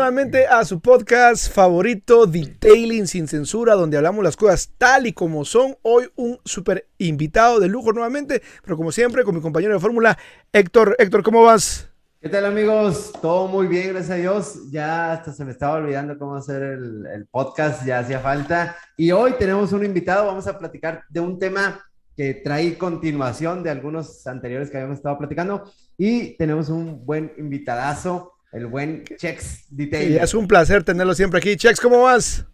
[0.00, 5.44] Nuevamente a su podcast favorito, Detailing sin censura, donde hablamos las cosas tal y como
[5.44, 5.76] son.
[5.82, 10.16] Hoy un súper invitado de lujo nuevamente, pero como siempre con mi compañero de fórmula,
[10.52, 10.94] Héctor.
[11.00, 11.90] Héctor, ¿cómo vas?
[12.20, 13.12] ¿Qué tal amigos?
[13.20, 14.70] Todo muy bien, gracias a Dios.
[14.70, 18.76] Ya hasta se me estaba olvidando cómo hacer el, el podcast, ya hacía falta.
[18.96, 21.84] Y hoy tenemos un invitado, vamos a platicar de un tema
[22.16, 25.68] que trae continuación de algunos anteriores que habíamos estado platicando.
[25.96, 30.18] Y tenemos un buen invitadazo el buen Chex Detail.
[30.18, 31.56] es un placer tenerlo siempre aquí.
[31.56, 32.44] Chex, ¿cómo vas?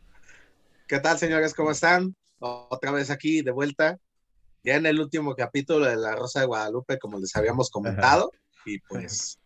[0.86, 1.54] ¿Qué tal, señores?
[1.54, 2.14] ¿Cómo están?
[2.38, 3.98] Otra vez aquí de vuelta.
[4.62, 8.30] Ya en el último capítulo de La Rosa de Guadalupe, como les habíamos comentado.
[8.66, 9.38] Y pues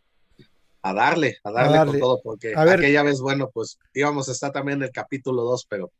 [0.83, 2.78] a darle, a darle, con todo, porque a ver.
[2.78, 5.91] aquella vez, bueno, pues íbamos a estar también en el capítulo 2, pero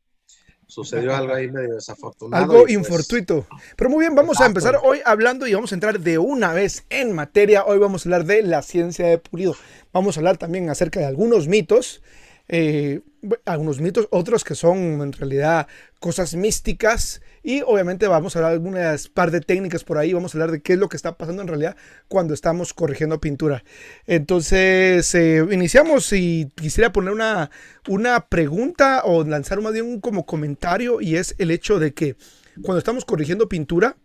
[0.68, 2.45] sucedió algo ahí medio desafortunado.
[2.45, 3.46] Algo pues, infortuito.
[3.77, 6.84] Pero muy bien, vamos a empezar hoy hablando y vamos a entrar de una vez
[6.91, 7.64] en materia.
[7.64, 9.56] Hoy vamos a hablar de la ciencia de pulido.
[9.92, 12.02] Vamos a hablar también acerca de algunos mitos.
[12.48, 13.00] Eh,
[13.45, 15.66] algunos mitos, otros que son en realidad
[16.00, 20.34] cosas místicas y obviamente vamos a hablar de algunas par de técnicas por ahí, vamos
[20.34, 21.77] a hablar de qué es lo que está pasando en realidad
[22.08, 23.64] cuando estamos corrigiendo pintura.
[24.06, 27.50] Entonces, eh, iniciamos y quisiera poner una,
[27.88, 32.16] una pregunta o lanzar más bien un como comentario y es el hecho de que
[32.62, 33.97] cuando estamos corrigiendo pintura,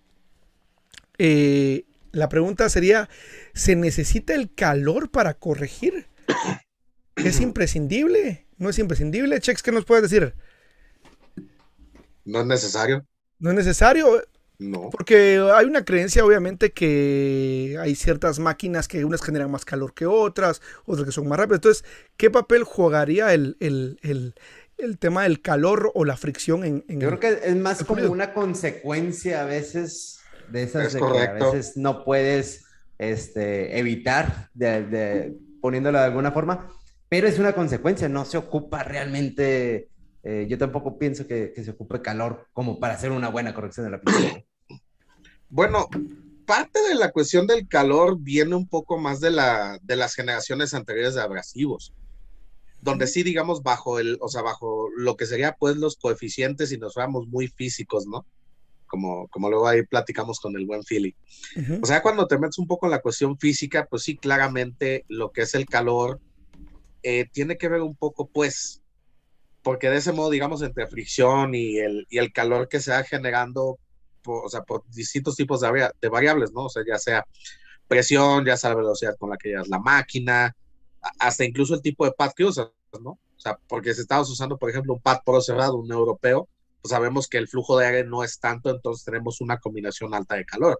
[1.17, 3.09] eh, la pregunta sería,
[3.53, 6.07] ¿se necesita el calor para corregir?
[7.15, 8.45] ¿Es imprescindible?
[8.63, 9.41] ¿No es imprescindible?
[9.41, 10.33] Chex, ¿qué nos puedes decir?
[12.23, 13.05] No es necesario.
[13.37, 14.23] ¿No es necesario?
[14.57, 14.89] No.
[14.89, 20.05] Porque hay una creencia, obviamente, que hay ciertas máquinas que unas generan más calor que
[20.05, 21.57] otras, otras que son más rápidas.
[21.57, 23.57] Entonces, ¿qué papel jugaría el,
[24.97, 29.41] tema del calor o la fricción en, Yo creo que es más como una consecuencia
[29.41, 32.63] a veces de esas de que a veces no puedes
[32.97, 36.69] este, evitar de, poniéndolo de alguna forma
[37.13, 39.87] pero es una consecuencia, no se ocupa realmente,
[40.23, 43.91] eh, yo tampoco pienso que, se ocupe calor como para hacer una buena corrección de
[43.91, 44.43] la pintura.
[45.47, 45.87] Bueno,
[46.47, 50.73] parte de la cuestión del calor viene un poco más de, la, de las generaciones
[50.73, 51.93] anteriores de abrasivos,
[52.81, 56.79] donde sí, digamos, bajo el, o sea, bajo lo que sería pues los coeficientes y
[56.79, 58.25] nos fuéramos muy físicos, ¿no?
[58.87, 61.15] Como, como luego ahí platicamos con el buen Philly.
[61.79, 65.31] O sea, cuando te metes un poco en la cuestión física, pues sí, claramente lo
[65.31, 66.19] que es el calor,
[67.03, 68.81] eh, tiene que ver un poco, pues,
[69.61, 73.03] porque de ese modo, digamos, entre fricción y el, y el calor que se va
[73.03, 73.79] generando,
[74.21, 76.65] por, o sea, por distintos tipos de, variables, ¿no?
[76.65, 77.25] O sea, ya sea
[77.87, 80.55] presión, ya sea la velocidad con la que llevas la máquina,
[81.19, 82.69] hasta incluso el tipo de pad que usas,
[83.01, 83.11] ¿no?
[83.11, 86.47] O sea, porque si estabas usando, por ejemplo, un pad pro cerrado, un europeo,
[86.81, 90.35] pues sabemos que el flujo de aire no es tanto, entonces tenemos una combinación alta
[90.35, 90.79] de calor.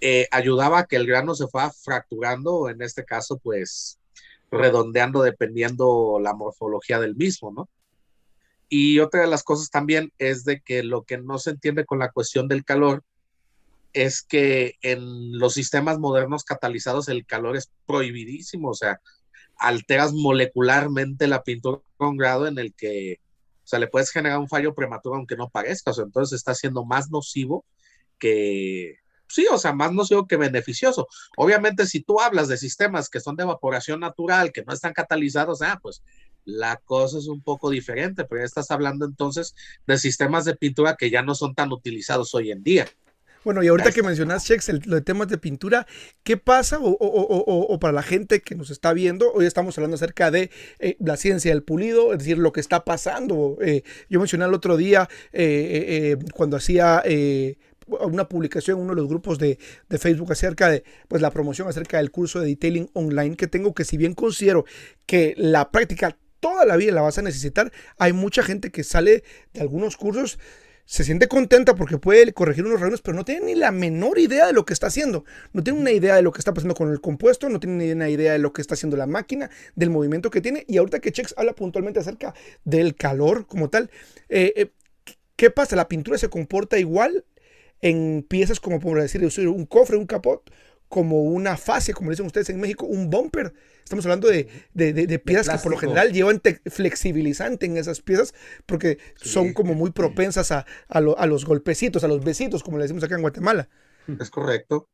[0.00, 4.00] Eh, ayudaba a que el grano se fuera fracturando, en este caso, pues,
[4.52, 7.68] redondeando dependiendo la morfología del mismo, ¿no?
[8.68, 11.98] Y otra de las cosas también es de que lo que no se entiende con
[11.98, 13.02] la cuestión del calor
[13.92, 19.00] es que en los sistemas modernos catalizados el calor es prohibidísimo, o sea,
[19.58, 23.20] alteras molecularmente la pintura con grado en el que,
[23.64, 26.54] o sea, le puedes generar un fallo prematuro aunque no parezca, o sea, entonces está
[26.54, 27.64] siendo más nocivo
[28.18, 29.01] que,
[29.32, 31.08] sí, o sea, más nocivo que beneficioso.
[31.36, 35.62] Obviamente, si tú hablas de sistemas que son de evaporación natural, que no están catalizados,
[35.62, 36.02] ah, pues
[36.44, 39.54] la cosa es un poco diferente, pero ya estás hablando entonces
[39.86, 42.86] de sistemas de pintura que ya no son tan utilizados hoy en día.
[43.44, 45.86] Bueno, y ahorita que mencionas, Chex, el, de temas de pintura,
[46.22, 49.32] ¿qué pasa o, para la gente que nos está viendo?
[49.32, 52.84] Hoy estamos hablando acerca de eh, la ciencia del pulido, es decir, lo que está
[52.84, 53.58] pasando.
[53.60, 57.02] Eh, yo mencioné el otro día eh, cuando hacía
[58.00, 59.58] una publicación en uno de los grupos de,
[59.98, 63.84] Facebook acerca de pues, la promoción acerca del curso de detailing online que tengo, que
[63.84, 64.64] si bien considero
[65.06, 69.22] que la práctica toda la vida la vas a necesitar, hay mucha gente que sale
[69.52, 70.38] de algunos cursos
[70.84, 74.46] se siente contenta porque puede corregir unos errores, pero no tiene ni la menor idea
[74.46, 75.24] de lo que está haciendo.
[75.52, 77.92] No tiene una idea de lo que está pasando con el compuesto, no tiene ni
[77.92, 80.64] una idea de lo que está haciendo la máquina, del movimiento que tiene.
[80.68, 82.34] Y ahorita que Chex habla puntualmente acerca
[82.64, 83.90] del calor como tal,
[84.28, 84.72] eh, eh,
[85.36, 85.76] ¿qué pasa?
[85.76, 87.24] ¿La pintura se comporta igual
[87.82, 90.50] en piezas como por decir un cofre, un capot,
[90.88, 93.52] como una fascia, como dicen ustedes en México, un bumper.
[93.82, 94.44] Estamos hablando de,
[95.24, 98.34] piezas que por lo general llevan flexibilizante en esas piezas
[98.66, 100.64] porque son como muy propensas a,
[101.00, 103.68] los golpecitos, a los besitos, como le decimos acá en Guatemala.
[104.20, 104.88] Es correcto.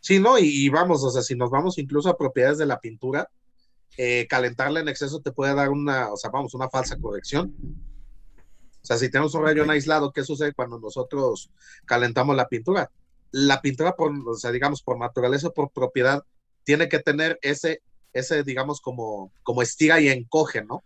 [0.00, 0.38] Sí, ¿no?
[0.38, 3.30] Y, vamos, o sea, si nos vamos incluso a propiedades de la pintura,
[3.96, 7.54] eh, calentarla en exceso te puede dar una, o sea, vamos, una falsa corrección.
[8.82, 11.50] O sea, si tenemos un rayón aislado, ¿qué sucede cuando nosotros
[11.86, 12.90] calentamos la pintura?
[13.30, 16.22] La pintura, por, o sea, digamos, por naturaleza, por propiedad,
[16.64, 17.82] tiene que tener ese
[18.12, 20.84] ese, digamos, como, como estira y encoge, ¿no?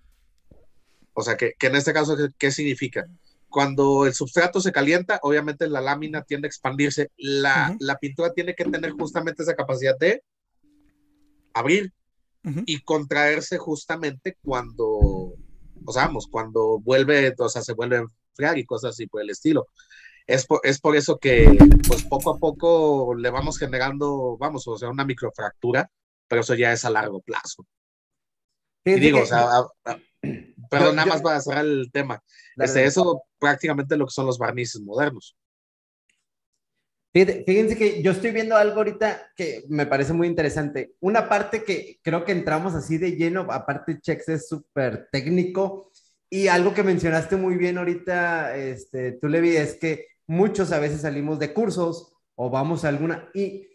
[1.13, 3.07] O sea, que, en este caso, ¿qué, significa?
[3.49, 7.11] Cuando el substrato se calienta, obviamente la lámina tiende a expandirse.
[7.17, 10.23] La, la pintura tiene que tener justamente esa capacidad de
[11.55, 11.93] abrir
[12.65, 15.26] y contraerse justamente cuando,
[15.87, 19.23] o sea, vamos, cuando vuelve, o sea, se vuelve a enfriar y cosas así por
[19.23, 19.67] el estilo.
[20.27, 21.57] Es por, es por eso que,
[21.87, 25.89] pues poco a poco le vamos generando, vamos, o sea, una microfractura,
[26.27, 27.65] pero eso ya es a largo plazo.
[28.85, 29.49] y digo, o sea,
[30.71, 32.23] pero nada más para cerrar el tema.
[32.57, 35.37] Este, eso prácticamente lo que son los barnices modernos.
[37.25, 40.97] Fíjense que yo estoy viendo algo ahorita que me parece muy interesante.
[41.01, 45.91] Una parte que creo que entramos así de lleno, aparte Chex es súper técnico
[46.29, 51.03] y algo que mencionaste muy bien ahorita, este, tú Levi, es que muchos a veces
[51.03, 53.67] salimos de cursos o vamos a alguna y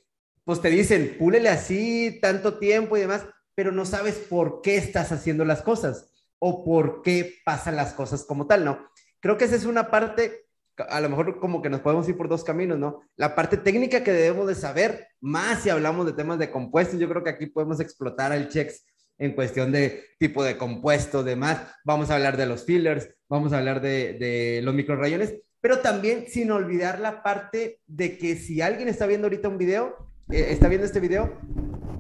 [0.43, 5.11] pues te dicen, púlele así tanto tiempo y demás, pero no sabes por qué estás
[5.11, 8.88] haciendo las cosas o por qué pasan las cosas como tal, ¿no?
[9.19, 10.45] Creo que esa es una parte
[10.77, 13.01] a lo mejor como que nos podemos ir por dos caminos, ¿no?
[13.15, 17.09] La parte técnica que debemos de saber, más si hablamos de temas de compuestos, yo
[17.09, 18.85] creo que aquí podemos explotar al checks
[19.18, 21.59] en cuestión de tipo de compuesto, demás.
[21.83, 26.25] Vamos a hablar de los fillers, vamos a hablar de, de los microrayones, pero también
[26.27, 30.67] sin olvidar la parte de que si alguien está viendo ahorita un video, eh, está
[30.67, 31.38] viendo este video,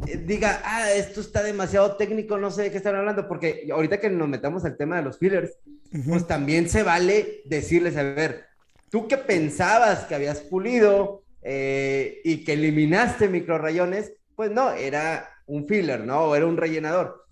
[0.07, 3.99] eh, diga, ah, esto está demasiado técnico, no sé de qué están hablando, porque ahorita
[3.99, 5.59] que nos metamos al tema de los fillers,
[6.07, 8.45] pues también se vale decirles, a ver,
[8.91, 15.67] tú que pensabas que habías pulido eh, y que eliminaste microrayones, pues no, era un
[15.67, 16.25] filler, ¿no?
[16.25, 17.25] O era un rellenador.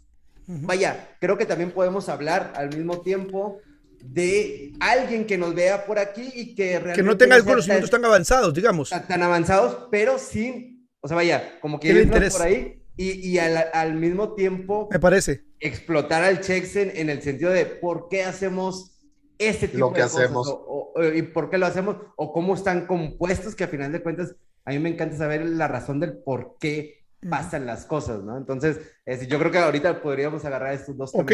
[0.47, 3.59] Vaya, creo que también podemos hablar al mismo tiempo
[4.01, 7.01] de alguien que nos vea por aquí y que realmente...
[7.01, 8.89] Que no tenga conocimientos tan, avanzados, digamos.
[8.89, 13.94] Tan, avanzados, pero sin, o sea, vaya, como que irnos por ahí y, y al,
[13.94, 14.89] mismo tiempo...
[14.91, 15.44] Me parece.
[15.59, 18.98] Explotar al Chexen en el sentido de por qué hacemos
[19.39, 20.47] este tipo Lo que de hacemos.
[20.47, 24.36] cosas, y por qué lo hacemos, o cómo están compuestos, que a final de cuentas,
[24.65, 28.38] a mí me encanta saber la razón del por qué pasan las cosas, ¿no?
[28.38, 28.80] Entonces,
[29.27, 31.31] yo creo que ahorita podríamos agarrar estos dos Ok,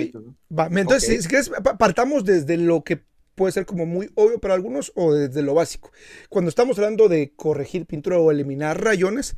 [0.58, 0.68] Va.
[0.72, 3.04] Entonces, si, quieres, partamos desde lo que
[3.36, 5.92] puede ser como muy obvio para algunos o desde lo básico.
[6.30, 9.36] Cuando estamos hablando de corregir pintura o eliminar rayones,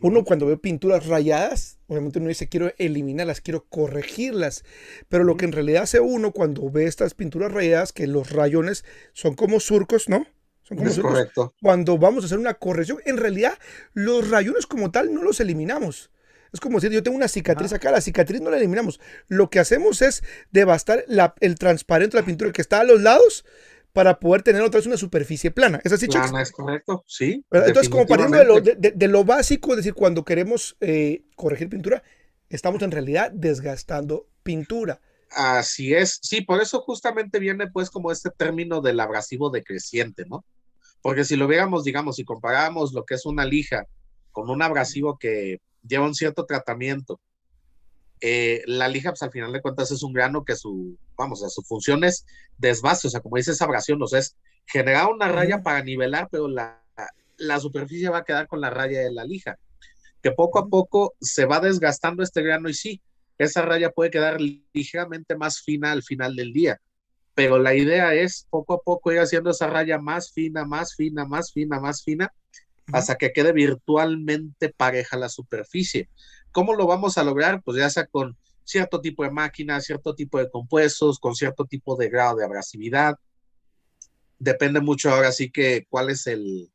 [0.00, 4.64] uno cuando ve pinturas rayadas, obviamente uno dice quiero eliminarlas, quiero corregirlas,
[5.08, 8.84] pero lo que en realidad hace uno cuando ve estas pinturas rayadas, que los rayones
[9.12, 10.26] son como surcos, ¿no?
[10.62, 11.54] Son como es correcto.
[11.62, 13.58] Cuando vamos a hacer una corrección, en realidad
[13.94, 16.10] los rayones como tal no los eliminamos.
[16.52, 19.00] Es como si yo tengo una cicatriz acá, la cicatriz no la eliminamos.
[19.26, 21.04] Lo que hacemos es devastar
[21.40, 23.44] el transparente de la pintura que está a los lados
[23.92, 25.80] para poder tener otra vez una superficie plana.
[25.82, 27.44] ¿Es así, Plana es correcto, sí.
[27.50, 32.02] Entonces, como partiendo de lo, de, lo, básico, es decir, cuando queremos eh, corregir pintura,
[32.48, 35.00] estamos en realidad desgastando pintura.
[35.30, 40.44] Así es, sí, por eso justamente viene pues como este término del abrasivo decreciente, ¿no?
[41.02, 43.86] Porque si lo viéramos, digamos, si comparamos lo que es una lija
[44.32, 47.20] con un abrasivo que lleva un cierto tratamiento
[48.20, 51.48] eh, la lija, pues al final de cuentas es un grano que su, vamos, a
[51.48, 52.26] su función es
[52.56, 54.36] desbaste, o sea, como dice esa abrasión, o sea, es
[54.66, 56.82] generar una raya para nivelar, pero la,
[57.38, 59.58] la superficie va a quedar con la raya de la lija,
[60.22, 63.00] que poco a poco se va desgastando este grano y sí,
[63.38, 66.80] esa raya puede quedar ligeramente más fina al final del día,
[67.34, 71.24] pero la idea es poco a poco ir haciendo esa raya más fina, más fina,
[71.24, 72.32] más fina, más fina,
[72.92, 76.08] hasta que quede virtualmente pareja la superficie.
[76.52, 77.62] ¿Cómo lo vamos a lograr?
[77.62, 81.96] Pues ya sea con cierto tipo de máquina, cierto tipo de compuestos, con cierto tipo
[81.96, 83.16] de grado de abrasividad.
[84.38, 86.70] Depende mucho ahora sí que cuál es el,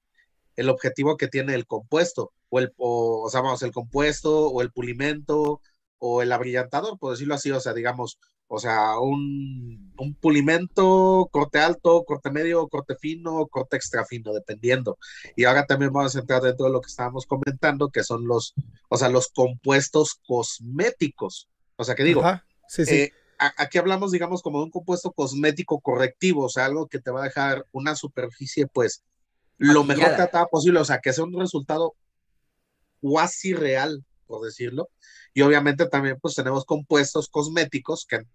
[0.70, 5.62] objetivo que tiene el compuesto, o el, o, sea, vamos, el compuesto, o el pulimento,
[6.00, 8.20] o el abrillantador, por decirlo así, o sea, digamos,
[8.56, 15.00] o sea, un, un, pulimento, corte alto, corte medio, corte fino, corte extra fino, dependiendo.
[15.36, 18.54] Y ahora también vamos a entrar dentro de lo que estábamos comentando, que son los,
[18.90, 21.50] o sea, los compuestos cosméticos.
[21.78, 22.24] O sea, que digo,
[22.78, 27.10] eh, aquí hablamos, digamos, como de un compuesto cosmético correctivo, o sea, algo que te
[27.10, 29.04] va a dejar una superficie, pues,
[29.58, 31.96] lo mejor tratada posible, o sea, que sea un resultado
[33.02, 34.90] cuasi real, por decirlo.
[35.34, 38.28] Y obviamente también, pues, tenemos compuestos cosméticos que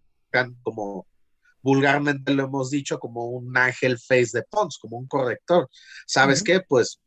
[0.63, 1.07] como
[1.63, 5.69] vulgarmente lo hemos dicho, como un ángel face de Pons, como un corrector.
[6.07, 6.61] ¿Sabes qué?
[6.67, 7.01] Pues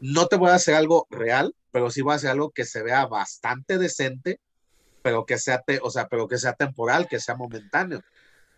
[0.00, 2.82] no te voy a hacer algo real, pero sí voy a hacer algo que se
[2.82, 4.40] vea bastante decente,
[5.02, 8.02] pero que sea, o sea, pero que sea temporal, que sea momentáneo.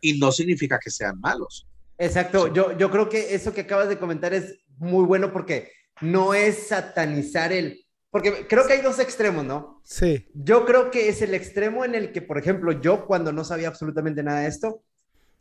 [0.00, 1.66] Y no significa que sean malos.
[1.98, 6.32] Exacto, yo, yo creo que eso que acabas de comentar es muy bueno porque no
[6.32, 9.80] es satanizar el, porque creo que hay dos extremos, ¿no?
[9.84, 10.28] Sí.
[10.34, 13.68] Yo creo que es el extremo en el que, por ejemplo, yo cuando no sabía
[13.68, 14.82] absolutamente nada de esto,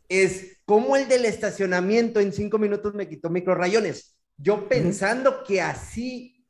[0.08, 4.16] es como el del estacionamiento en cinco minutos me quitó microrayones.
[4.36, 6.46] Yo pensando que así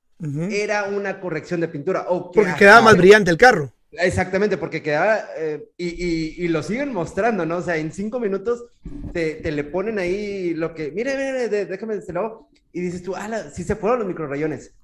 [0.50, 2.07] era una corrección de pintura.
[2.09, 3.73] O porque quedaba más brillante el carro.
[3.93, 7.57] Exactamente, porque quedaba, eh, y, y, lo siguen mostrando, ¿no?
[7.57, 8.67] O sea, en cinco minutos
[9.12, 13.50] te, te le ponen ahí lo que, mire, mire, déjame decirlo, y dices tú, ah,
[13.53, 14.75] sí se fueron los microrayones.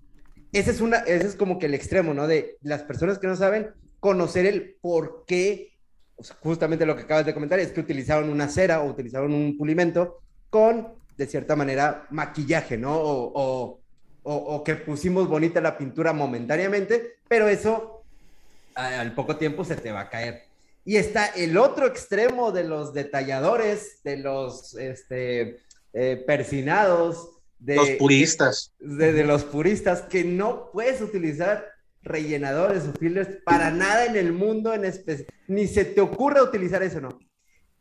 [0.53, 2.27] Ese es, una, ese es como que el extremo, ¿no?
[2.27, 5.73] De las personas que no saben conocer el por qué,
[6.41, 10.21] justamente lo que acabas de comentar, es que utilizaron una cera o utilizaron un pulimento
[10.51, 12.97] con, de cierta manera, maquillaje, ¿no?
[12.97, 13.81] O,
[14.29, 18.03] o, que pusimos bonita la pintura momentáneamente, pero eso
[18.75, 20.43] al poco tiempo se te va a caer.
[20.85, 25.61] Y está el otro extremo de los detalladores, de los este,
[25.93, 28.73] eh, persinados, de los puristas.
[28.79, 31.67] De, los puristas, que no puedes utilizar
[32.03, 35.27] rellenadores o fillers para nada en el mundo en especial.
[35.49, 37.19] Ni se te ocurra utilizar eso, ¿no?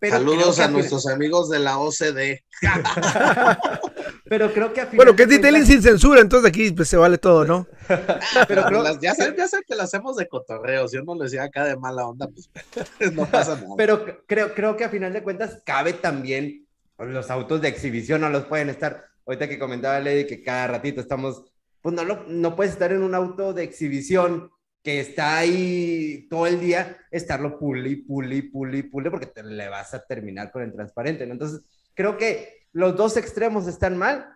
[0.02, 2.44] Saludos a nuestros amigos de la OCDE.
[4.26, 7.18] Pero creo que a Bueno, que es detailing sin censura, entonces aquí pues, se vale
[7.18, 7.68] todo, ¿no?
[8.48, 11.64] pero ya, sé, ya sé que lo hacemos de cotorreo, si uno lo decía acá
[11.64, 12.50] de mala onda, pues
[13.14, 13.76] no pasa nada.
[13.78, 16.66] Pero creo, creo que a final de cuentas cabe también
[16.98, 19.06] los autos de exhibición, no los pueden estar.
[19.26, 21.44] Ahorita que comentaba Lady que cada ratito estamos,
[21.82, 24.52] pues no, no puedes estar en un auto de exhibición
[24.86, 29.96] que está ahí todo el día, estarlo puli, puli, puli, puli, porque te le vas
[29.96, 31.34] a terminar con el transparente, ¿no?
[31.34, 31.62] Entonces,
[31.96, 34.30] creo que los dos extremos están mal.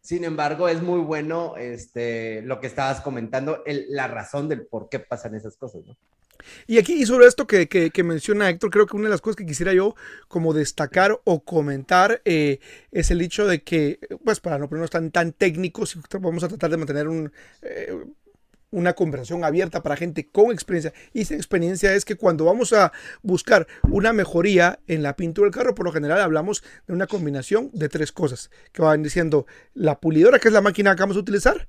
[0.00, 4.98] Sin embargo, es muy bueno este, lo que estabas comentando, la razón del por qué
[4.98, 5.96] pasan esas cosas, ¿no?
[6.66, 9.36] Y aquí, y sobre esto que, que, menciona Héctor, creo que una de las cosas
[9.36, 9.94] que quisiera yo
[10.28, 12.60] como destacar o comentar eh,
[12.92, 16.70] es el hecho de que, pues para no ponernos tan, tan técnicos, vamos a tratar
[16.70, 17.06] de mantener
[17.62, 17.92] eh,
[18.70, 20.92] una conversación abierta para gente con experiencia.
[21.12, 25.54] Y esa experiencia es que cuando vamos a buscar una mejoría en la pintura del
[25.54, 29.98] carro, por lo general hablamos de una combinación de tres cosas que van diciendo la
[30.00, 31.66] pulidora, que es la máquina que vamos a utilizar,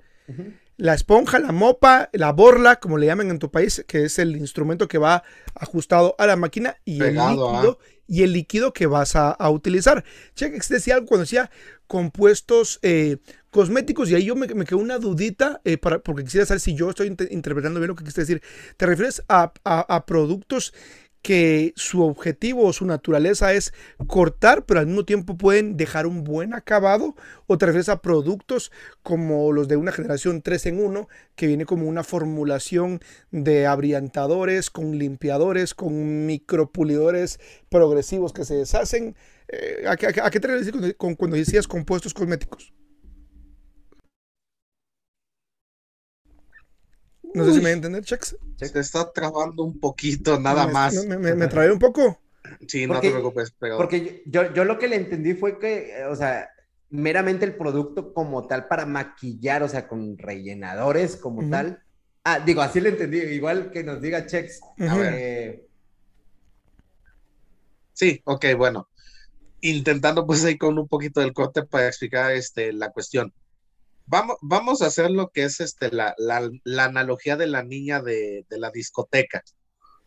[0.78, 4.38] la esponja, la mopa, la borla, como le llaman en tu país, que es el
[4.38, 5.24] instrumento que va
[5.56, 7.80] ajustado a la máquina y el líquido.
[7.82, 7.98] ¿ah?
[8.08, 10.04] y el líquido que vas a, utilizar.
[10.36, 11.52] Chex decía algo cuando decía
[11.88, 13.18] compuestos eh,
[13.50, 16.74] cosméticos y ahí yo me, me quedó una dudita eh, para, porque quisiera saber si
[16.74, 18.42] yo estoy interpretando bien lo que quisiste decir.
[18.78, 20.74] ¿Te refieres a, a productos
[21.28, 23.74] que su objetivo o su naturaleza es
[24.08, 27.18] cortar, pero al mismo tiempo pueden dejar un buen acabado,
[27.48, 28.72] o te refieres a productos
[29.04, 34.70] como los de una generación 3 en 1, que viene como una formulación de abriantadores,
[34.70, 39.18] con limpiadores, con micropulidores progresivos que se deshacen.
[39.50, 42.72] Eh, ¿a, qué te refieres cuando decías compuestos cosméticos?
[47.38, 48.36] No sé si me voy a entender, Chex.
[48.56, 51.06] Se está trabando un poquito, nada más.
[51.06, 52.20] Me, me, trae un poco.
[52.68, 53.54] Sí, no te preocupes.
[53.78, 56.50] Porque yo, yo lo que le entendí fue que, o sea,
[56.90, 61.84] meramente el producto como tal para maquillar, o sea, con rellenadores como tal.
[62.24, 64.60] Ah, digo, así le entendí, igual que nos diga Chex.
[64.90, 65.14] A ver.
[65.16, 65.68] Eh,
[67.94, 68.90] sí, ok, bueno.
[69.62, 73.34] Intentando pues ahí con un poquito del corte para explicar este, la cuestión.
[74.08, 76.16] Vamos, a hacer lo que es este, la,
[76.80, 79.44] analogía de la niña de, la discoteca,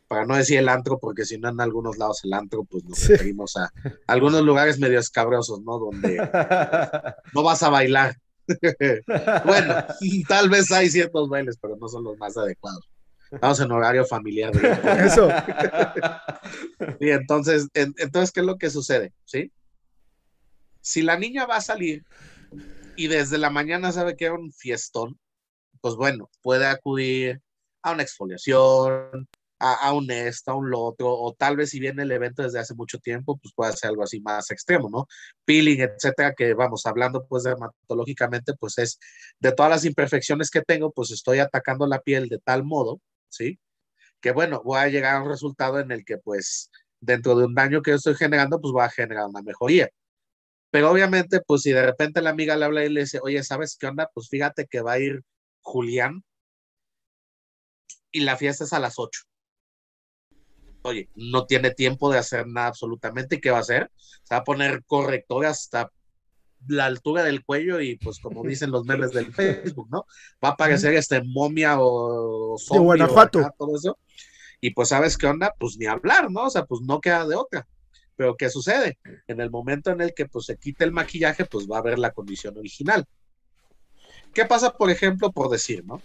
[0.09, 3.07] para no decir el antro, porque si no en algunos lados el antro, pues nos
[3.07, 3.71] referimos a
[4.07, 5.78] algunos lugares medio escabrosos, ¿no?
[5.78, 6.16] Donde
[7.35, 8.16] no vas a bailar.
[9.45, 9.75] bueno,
[10.26, 12.88] tal vez hay ciertos bailes, pero no son los más adecuados.
[13.30, 14.52] Estamos en horario familiar.
[15.04, 15.28] Eso.
[16.99, 19.12] y entonces, entonces, ¿qué es lo que sucede?
[19.25, 19.52] ¿Sí?
[20.80, 22.04] Si la niña va a salir
[23.00, 25.19] y desde la mañana sabe que era un fiestón,
[25.80, 27.40] pues bueno, puede acudir
[27.83, 29.26] a una exfoliación,
[29.59, 32.59] a, un esto, a un lo otro, o tal vez si viene el evento desde
[32.59, 35.07] hace mucho tiempo, pues puede ser algo así más extremo, ¿no?
[35.47, 38.99] Peeling, etcétera, que vamos hablando pues dermatológicamente, pues es
[39.38, 43.59] de todas las imperfecciones que tengo, pues estoy atacando la piel de tal modo, ¿sí?
[44.21, 47.54] Que bueno, voy a llegar a un resultado en el que pues dentro de un
[47.54, 49.88] daño que yo estoy generando, pues voy a generar una mejoría.
[50.71, 53.77] Pero obviamente, pues si de repente la amiga le habla y le dice, oye, ¿sabes
[53.79, 54.09] qué onda?
[54.15, 55.23] Pues fíjate que va a ir
[55.61, 56.25] Julián
[58.12, 59.23] y la fiesta es a las 8.
[60.83, 63.37] Oye, no tiene tiempo de hacer nada absolutamente.
[63.37, 63.91] ¿Y qué va a hacer?
[64.23, 65.91] Se va a poner corrector hasta
[66.69, 70.07] la altura del cuello y pues como dicen los memes del Facebook, ¿no?
[70.43, 73.99] Va a aparecer este momia o zombie o todo eso.
[74.61, 75.55] Y pues, ¿sabes qué onda?
[75.59, 76.45] Pues ni hablar, ¿no?
[76.45, 77.67] O sea, pues no queda de otra.
[78.21, 78.99] Pero ¿qué sucede?
[79.29, 81.99] En el momento en el que pues, se quite el maquillaje, pues va a ver
[81.99, 83.07] la condición original.
[84.35, 86.03] ¿Qué pasa, por ejemplo, por decir, ¿no?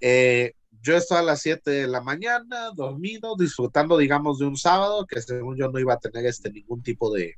[0.00, 5.06] Eh, yo estaba a las 7 de la mañana, dormido, disfrutando, digamos, de un sábado
[5.06, 7.36] que según yo no iba a tener este, ningún tipo de,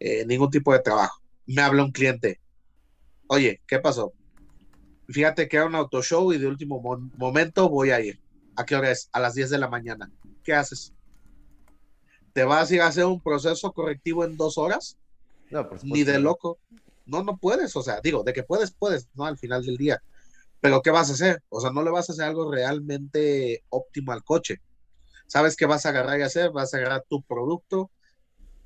[0.00, 1.22] eh, ningún tipo de trabajo.
[1.46, 2.40] Me habla un cliente.
[3.28, 4.12] Oye, ¿qué pasó?
[5.08, 6.82] Fíjate que era un auto show y de último
[7.16, 8.18] momento voy a ir.
[8.56, 9.08] ¿A qué hora es?
[9.12, 10.10] A las 10 de la mañana.
[10.42, 10.92] ¿Qué haces?
[12.38, 14.96] ¿Te vas a ir a hacer un proceso correctivo en dos horas?
[15.50, 16.60] No, Ni de loco.
[17.04, 17.74] No, no puedes.
[17.74, 19.24] O sea, digo, de que puedes, puedes, ¿no?
[19.24, 20.00] Al final del día.
[20.60, 21.42] Pero ¿qué vas a hacer?
[21.48, 24.60] O sea, no le vas a hacer algo realmente óptimo al coche.
[25.26, 26.52] ¿Sabes qué vas a agarrar y hacer?
[26.52, 27.90] Vas a agarrar tu producto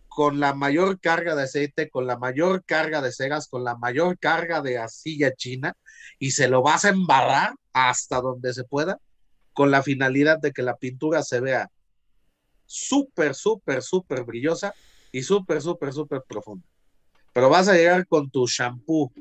[0.06, 4.18] con la mayor carga de aceite, con la mayor carga de cegas, con la mayor
[4.18, 5.72] carga de asilla china
[6.18, 8.98] y se lo vas a embarrar hasta donde se pueda
[9.54, 11.70] con la finalidad de que la pintura se vea
[12.72, 14.74] súper, súper, súper brillosa
[15.10, 16.66] y súper, súper, súper profunda.
[17.32, 19.12] Pero vas a llegar con tu shampoo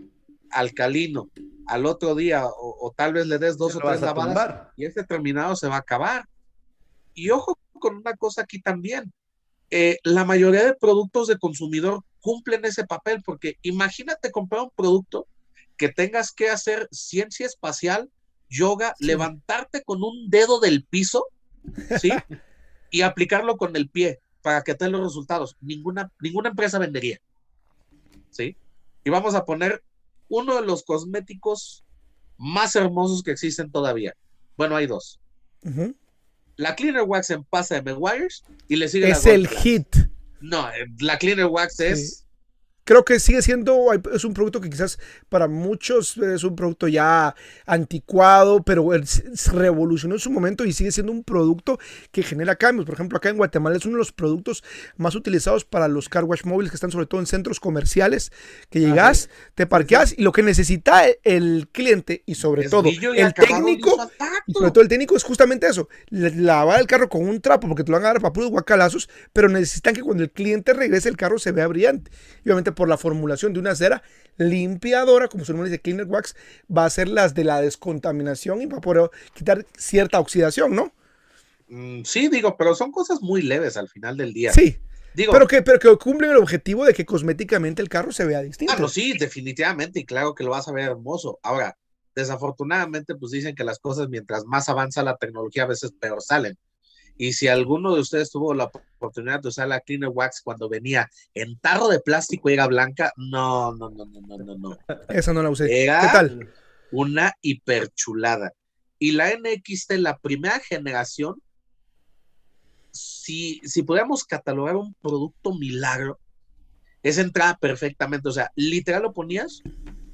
[0.50, 1.29] alcalino
[1.67, 5.55] al otro día o, tal vez le des dos o tres lavadas y este terminado
[5.55, 6.25] se va a acabar.
[7.13, 9.12] Y ojo con una cosa aquí también.
[9.70, 15.27] Eh, la mayoría de productos de consumidor cumplen ese papel porque imagínate comprar un producto
[15.77, 18.10] que tengas que hacer ciencia espacial,
[18.50, 21.25] yoga, levantarte con un dedo del piso,
[22.00, 22.12] ¿sí?
[22.91, 25.55] y aplicarlo con el pie para que te den los resultados.
[25.62, 27.19] Ninguna, ninguna empresa vendería.
[28.29, 28.55] ¿Sí?
[29.03, 29.83] Y vamos a poner
[30.29, 31.83] uno de los cosméticos
[32.38, 34.13] más hermosos que existen todavía.
[34.57, 35.19] Bueno, hay dos.
[36.55, 39.95] La Cleaner Wax en pasta de Meguiar's y le sigue Es el hit.
[40.39, 42.25] No, eh, la Cleaner Wax es
[42.84, 47.36] creo que sigue siendo, es un producto que quizás para muchos es un producto ya
[47.66, 48.90] anticuado, pero
[49.52, 51.80] revolucionó en su momento y sigue siendo un producto
[52.12, 52.86] que genera cambios.
[52.86, 54.64] Por ejemplo, acá en Guatemala es uno de los productos
[54.98, 58.32] más utilizados para los car wash móviles que están sobre todo en centros comerciales,
[58.70, 63.98] que llegas, te parqueas y lo que necesita el cliente y sobre todo el técnico,
[64.48, 67.92] sobre todo el técnico es justamente eso, lavar el carro con un trapo porque te
[67.92, 71.18] lo van a dar para puros guacalazos, pero necesitan que cuando el cliente regrese el
[71.18, 72.12] carro se vea brillante.
[72.44, 74.02] Y obviamente por la formulación de una cera
[74.38, 76.36] limpiadora, como su nombre dice, Cleaner Wax,
[76.76, 80.91] va a ser las de la descontaminación y va a poder quitar cierta oxidación, ¿no?
[81.67, 84.52] Mm, sí, digo, pero son cosas muy leves al final del día.
[84.52, 84.80] Sí.
[85.13, 88.41] Digo, pero que, pero que cumplen el objetivo de que cosméticamente el carro se vea
[88.41, 88.74] distinto.
[88.76, 91.38] Ah, sí, definitivamente, y claro que lo vas a ver hermoso.
[91.44, 91.78] Ahora,
[92.15, 96.58] desafortunadamente, pues dicen que las cosas mientras más avanza la tecnología, a veces peor salen.
[97.21, 101.07] Y si alguno de ustedes tuvo la oportunidad de usar la Cleaner Wax cuando venía
[101.36, 105.43] en tarro de plástico y era blanca, no, no, no, no, no, no, Esa no
[105.43, 105.67] la usé.
[105.67, 106.49] ¿Qué tal?
[106.91, 108.53] Una hiperchulada.
[108.97, 111.39] Y la NXT, la primera generación,
[112.89, 116.19] si, si pudiéramos catalogar un producto milagro,
[117.03, 118.29] esa entrada perfectamente.
[118.29, 119.62] O sea, literal lo ponías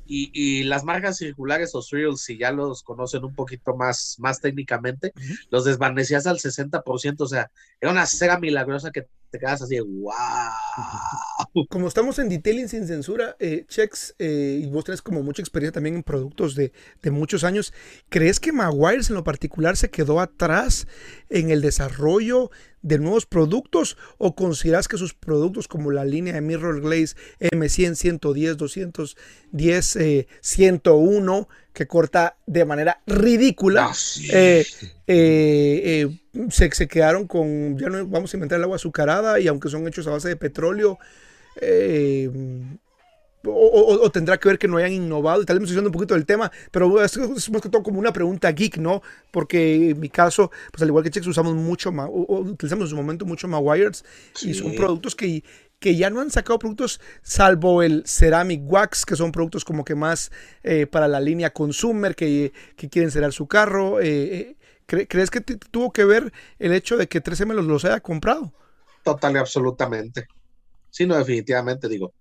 [0.07, 5.13] y, las marcas circulares o swirls, si ya los conocen un poquito más, más técnicamente,
[5.49, 9.81] los desvanecías al 60%, o sea, era una cera milagrosa que te quedas así de
[9.81, 11.65] wow.
[11.69, 15.73] Como estamos en detailing sin censura, eh, Chex, eh, y vos tenés como mucha experiencia
[15.73, 17.73] también en productos de, de, muchos años,
[18.09, 20.87] ¿crees que Maguires en lo particular se quedó atrás
[21.29, 26.41] en el desarrollo de nuevos productos o consideras que sus productos como la línea de
[26.41, 29.97] Mirror Glaze M100, 110, 210,
[30.41, 33.95] 101 que corta de manera ridícula, ah,
[34.31, 34.65] eh,
[35.05, 39.47] eh, eh, se, se, quedaron con, ya no vamos a inventar el agua azucarada y
[39.47, 40.97] aunque son hechos a base de petróleo,
[43.53, 46.13] o, tendrá que ver que no hayan innovado, y tal vez me estoy un poquito
[46.13, 49.01] del tema, pero es, es más que todo como una pregunta geek, ¿no?
[49.31, 52.95] Porque en mi caso, pues al igual que Chex, usamos mucho, más, utilizamos en su
[52.95, 54.03] momento mucho Mawires
[54.41, 55.43] y son productos que,
[55.79, 59.95] que ya no han sacado productos salvo el Ceramic Wax, que son productos como que
[59.95, 60.31] más
[60.63, 63.99] eh, para la línea consumer, que, que quieren cerrar su carro.
[63.99, 64.55] Eh,
[64.89, 68.53] eh, ¿Crees que tuvo que ver el hecho de que 3M los, los haya comprado?
[69.03, 70.27] Total y absolutamente.
[70.89, 72.13] Sí, no, definitivamente digo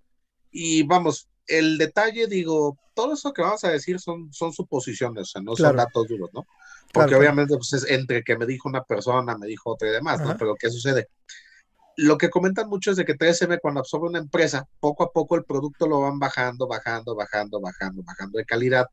[0.58, 5.26] y vamos, el detalle, digo, todo eso que vamos a decir son, son suposiciones, o
[5.26, 6.46] sea, no son datos duros, ¿no?
[6.94, 10.22] Porque obviamente, pues es entre que me dijo una persona, me dijo otra y demás,
[10.22, 10.34] ¿no?
[10.38, 11.08] Pero ¿qué sucede?
[11.98, 15.36] Lo que comentan mucho es de que 3M cuando absorbe una empresa, poco a poco
[15.36, 18.86] el producto lo van bajando, bajando, bajando, bajando, bajando de calidad,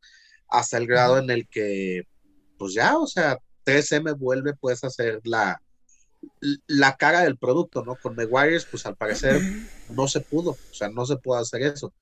[0.49, 2.03] hasta el grado en el que,
[2.57, 5.61] pues ya, o sea, 3M vuelve pues a ser la,
[6.67, 7.95] la cara del producto, ¿no?
[7.95, 9.41] Con Meguiar's, pues al parecer
[9.89, 11.93] no se pudo, o sea, no se pudo hacer eso.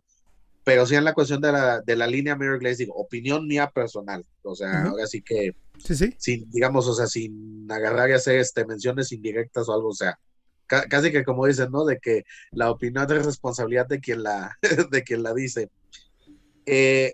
[0.63, 3.71] Pero sí en la cuestión de la, de la línea Mirror Glaze, digo, opinión mía
[3.71, 6.13] personal, o sea, ahora sí que, sí, sí.
[6.19, 10.19] sin, digamos, o sea, sin agarrar y hacer este, menciones indirectas o algo, o sea,
[10.67, 11.83] casi que como dicen, ¿no?
[11.83, 14.57] De que la opinión es responsabilidad de quien la,
[14.91, 15.69] de quien la dice.
[16.65, 17.13] Eh,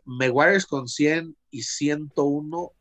[0.69, 2.71] con 100 y 101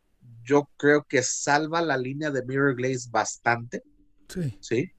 [0.42, 3.82] yo creo que salva la línea de Mirror Glaze bastante.
[4.28, 4.56] Sí.
[4.60, 4.90] Sí.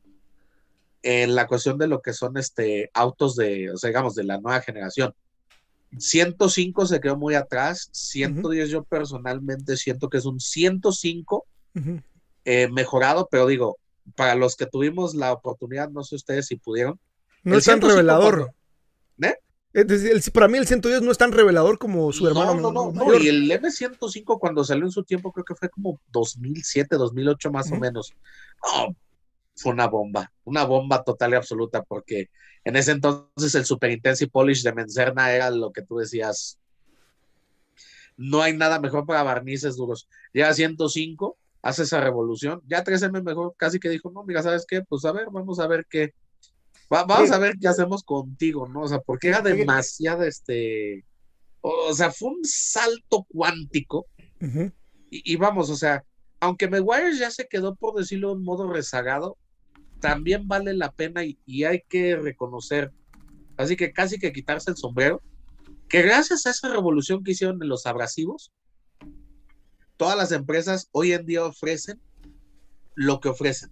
[1.04, 4.40] En la cuestión de lo que son este autos de, o sea, digamos, de la
[4.40, 5.13] nueva generación.
[5.98, 7.90] 105 se quedó muy atrás.
[7.94, 12.02] 110 yo personalmente siento que es un 105 Ujú.
[12.46, 13.78] eh, mejorado, pero digo,
[14.16, 17.00] para los que tuvimos la oportunidad, no sé ustedes si pudieron.
[17.44, 18.36] No El es tan 105 revelador.
[18.38, 18.54] cuando-
[19.30, 19.36] ¿Eh?
[19.74, 22.56] Es decir, el- para mí el 110 no es tan revelador como su hermano.
[22.56, 23.22] No, no, no, no, mayor.
[23.22, 27.68] Y el M105 cuando salió en su tiempo, creo que fue como 2007, 2008 más
[27.70, 27.82] o Ujú.
[27.82, 28.13] menos.
[28.66, 28.96] No,
[29.58, 32.30] fue una bomba, una bomba total y absoluta, porque
[32.63, 36.60] en ese entonces el Super Intense Polish de Mencerna era lo que tú decías.
[38.15, 40.08] No hay nada mejor para barnices duros.
[40.34, 42.62] Llega a 105, hace esa revolución.
[42.67, 44.82] Ya 3M mejor casi que dijo, no, mira, ¿sabes qué?
[44.82, 46.13] Pues a ver, vamos a ver qué.
[46.93, 47.36] va- vamos Sí.
[47.36, 48.82] a ver qué hacemos contigo, ¿no?
[48.84, 51.04] O sea, porque era demasiado este.
[51.62, 54.06] O sea, fue un salto cuántico.
[55.10, 56.04] Y, y vamos, o sea,
[56.39, 59.38] aunque Meguiar ya se quedó, por decirlo de un modo rezagado,
[59.99, 62.91] también vale la pena y, y hay que reconocer,
[63.57, 65.21] así que casi que quitarse el sombrero,
[65.89, 68.51] que gracias a esa revolución que hicieron en los abrasivos,
[69.95, 72.01] todas las empresas hoy en día ofrecen
[72.95, 73.71] lo que ofrecen.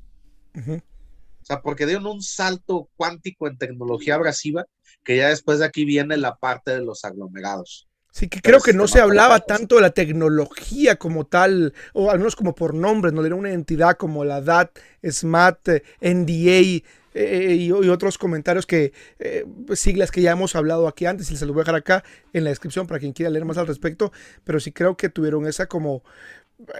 [0.56, 4.66] O sea, porque dieron un salto cuántico en tecnología abrasiva,
[5.04, 7.88] que ya después de aquí viene la parte de los aglomerados.
[8.16, 12.18] Sí, que creo que no se hablaba tanto de la tecnología como tal, o al
[12.20, 14.70] menos como por nombres, no era una entidad como la DAT,
[15.04, 16.82] SMAT, eh, NDA
[17.14, 21.36] eh, y, y otros comentarios que, eh, siglas que ya hemos hablado aquí antes, y
[21.36, 23.68] se los voy a dejar acá en la descripción para quien quiera leer más al
[23.68, 24.14] respecto,
[24.46, 26.02] pero sí creo que tuvieron esa como,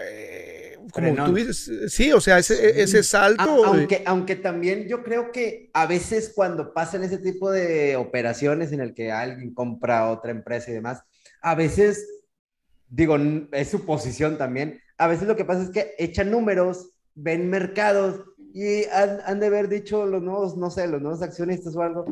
[0.00, 1.26] eh, como Frenón.
[1.26, 3.44] tú dices, sí, o sea, ese, ese A- salto.
[3.44, 8.72] eh, aunque, aunque también yo creo que a veces cuando pasan ese tipo de operaciones
[8.72, 11.02] en el que alguien compra otra empresa y demás,
[11.46, 12.04] a veces,
[12.88, 13.16] digo,
[13.52, 18.24] es su posición también, a veces lo que pasa es que echan números, ven mercados
[18.52, 22.04] y han, han de haber dicho los nuevos, no sé, los nuevos accionistas o algo,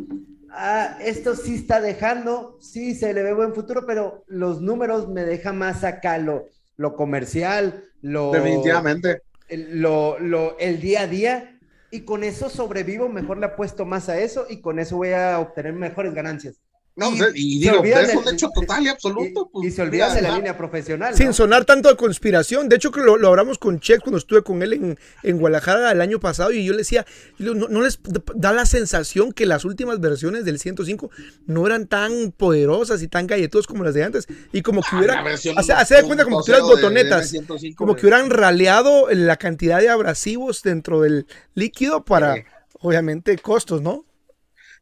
[0.51, 5.25] ah, esto sí está dejando, sí se le ve buen futuro, pero los números me
[5.25, 9.23] dejan más acá lo, lo comercial, lo Definitivamente.
[9.49, 11.59] el, lo, lo- el día a día
[11.91, 15.39] y con eso sobrevivo, mejor le apuesto más a eso y con eso voy a
[15.41, 16.61] obtener mejores ganancias.
[16.97, 19.51] No, Y sea, y se digo, es un hecho total y Y, absoluto.
[19.53, 21.13] pues, y se olvidan mira, de la línea profesional.
[21.17, 21.33] Sin ¿no?
[21.33, 22.69] sonar tanto de conspiración.
[22.69, 25.91] De hecho, que lo, lo hablamos con Chex cuando estuve con él en, en Guadalajara
[25.91, 27.05] el año pasado y yo le decía,
[27.39, 27.99] no, no les
[28.37, 31.11] da la sensación que las últimas versiones del 105
[31.47, 34.29] no eran tan poderosas y tan galletudas como las de antes.
[34.53, 35.15] Y como que Ah, hubiera...
[35.17, 37.33] la versión Hace, hace de cuenta como que 1.0 tuvieras de- botonetas.
[37.33, 42.43] de M105 Como que hubieran raleado la cantidad de abrasivos dentro del líquido para, Sí.
[42.79, 44.05] obviamente, costos, ¿no?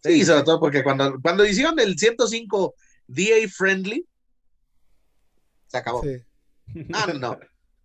[0.02, 2.74] Sí, sobre todo porque cuando, cuando hicieron el 105
[3.06, 4.06] DA friendly,
[5.68, 6.02] se acabó.
[6.02, 6.22] Sí.
[6.88, 7.38] No, no, no.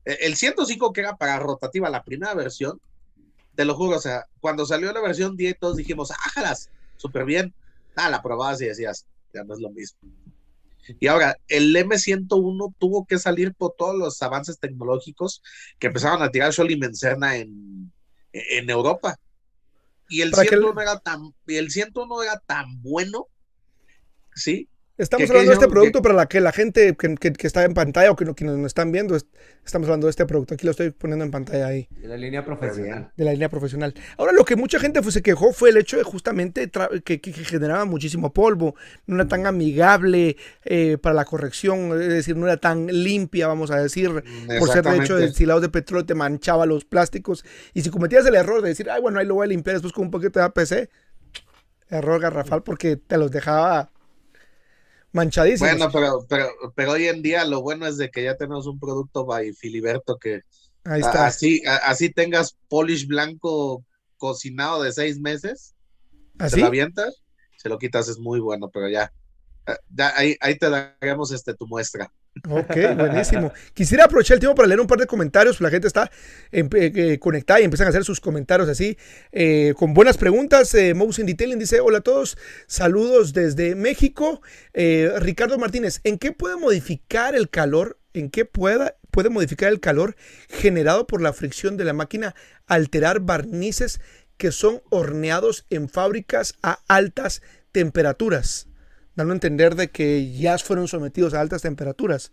[0.06, 2.80] El el 105 que era para rotativa, la primera versión,
[3.56, 7.54] te lo juro, o sea, cuando salió la versión 10, todos dijimos, ájalas, súper bien.
[7.96, 10.00] Ah, la probabas y decías, ya no es lo mismo.
[11.00, 15.42] Y ahora, el M101 tuvo que salir por todos los avances tecnológicos
[15.80, 17.92] que empezaron a tirar Scholl y Mencerna en,
[18.32, 19.18] en Europa.
[20.10, 23.28] Y el que 101 era tan, y el 101 era tan bueno,
[24.36, 24.70] ¿sí?
[24.98, 27.46] Estamos ¿Qué- qué hablando de este producto para la que la gente que, que- que
[27.48, 29.28] está en pantalla o que, no- quienes nos están viendo, es-
[29.64, 30.56] estamos hablando de este producto.
[30.56, 33.12] Aquí lo estoy poniendo en pantalla ahí, De la línea profesional.
[33.16, 33.94] de la línea profesional.
[34.18, 36.70] Ahora, lo que mucha gente se quejó fue el hecho de justamente
[37.06, 38.74] que, que- que generaba muchísimo polvo,
[39.06, 43.70] no era tan amigable eh, para la corrección, es decir, no era tan limpia, vamos
[43.70, 45.22] a decir, por ser de hecho de Exactamente.
[45.28, 47.46] destilados de petróleo, te manchaba los plásticos.
[47.76, 49.94] Y si cometías el error de decir, ay, bueno, ahí lo voy a limpiar después
[49.94, 50.90] con un poquito de APC,
[51.90, 53.92] error garrafal porque te los dejaba
[55.18, 55.70] manchadísimos.
[55.70, 58.80] Bueno, pero, pero, pero hoy en día lo bueno es de que ya tenemos un
[58.80, 60.42] producto by Filiberto que
[60.86, 61.26] Ahí está.
[61.26, 63.84] así, así tengas polish blanco
[64.18, 65.76] cocinado de seis meses,
[66.40, 66.56] ¿Así?
[66.56, 67.24] se lo avientas,
[67.58, 69.12] se lo quitas, es muy bueno, pero ya,
[69.68, 72.12] eh, ya ahí, ahí te daremos este, tu muestra.
[72.50, 73.52] Ok, buenísimo.
[73.74, 75.62] Quisiera aprovechar el tiempo para leer un par de comentarios.
[75.62, 76.12] La gente está
[76.52, 78.98] eh, eh, conectada y empiezan a hacer sus comentarios así,
[79.32, 80.74] eh, con buenas preguntas.
[80.74, 84.42] Eh, Mouse in Detailing dice: Hola a todos, saludos desde México.
[84.74, 87.98] Eh, Ricardo Martínez, ¿en qué puede modificar el calor?
[88.14, 90.16] ¿En qué pueda, puede modificar el calor
[90.50, 94.02] generado por la fricción de la máquina alterar barnices
[94.38, 98.68] que son horneados en fábricas a altas temperaturas?
[99.18, 102.32] Dando a entender de que ya fueron sometidos a altas temperaturas.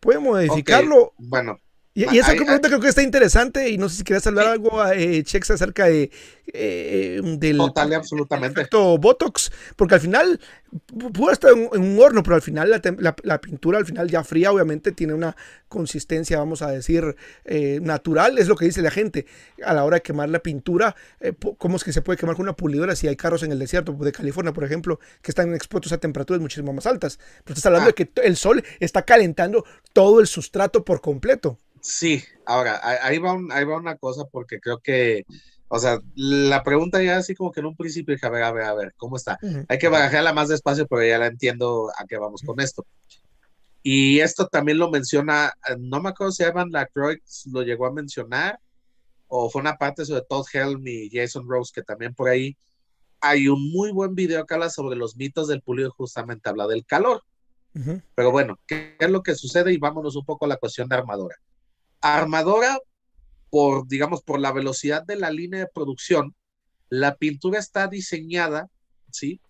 [0.00, 1.12] ¿Puede modificarlo?
[1.18, 1.60] Bueno,
[1.96, 5.22] Y, esa pregunta creo que está interesante y no sé si quieres hablar algo, eh,
[5.22, 6.10] Chex, acerca de,
[6.52, 8.60] eh, del Total y absolutamente.
[8.60, 10.40] efecto Botox, porque al final
[11.12, 14.90] puede estar en, un horno, pero al final la, pintura al final ya fría obviamente
[14.90, 15.36] tiene una
[15.68, 19.26] consistencia, vamos a decir, eh, natural, es lo que dice la gente
[19.64, 22.42] a la hora de quemar la pintura, eh, cómo es que se puede quemar con
[22.42, 25.92] una pulidora si hay carros en el desierto de California, por ejemplo, que están expuestos
[25.92, 27.20] a temperaturas muchísimo más altas.
[27.44, 27.94] Pero estás hablando ah.
[27.96, 31.58] de que el sol está calentando todo el sustrato por completo.
[31.86, 35.26] Sí, ahora, ahí va, ahí va una cosa porque creo que,
[35.68, 38.52] o sea, la pregunta ya así como que en un principio dije, a ver, a
[38.52, 39.38] ver, a ver, ¿cómo está?
[39.68, 42.86] Hay que barajarla más despacio, pero ya la entiendo a qué vamos con esto.
[43.82, 48.58] Y esto también lo menciona, no me acuerdo si Evan Lacroix lo llegó a mencionar,
[49.28, 52.56] o fue una parte sobre Todd Helm y Jason Rose, que también por ahí
[53.20, 56.86] hay un muy buen video que habla sobre los mitos del pulido, justamente habla del
[56.86, 57.22] calor.
[58.14, 59.70] Pero bueno, ¿qué es lo que sucede?
[59.74, 61.36] Y vámonos un poco a la cuestión de armadura.
[62.04, 62.78] Armadora,
[63.50, 66.34] por, digamos, por la velocidad de la línea de producción,
[66.90, 68.68] la pintura está diseñada,
[69.10, 69.40] ¿sí?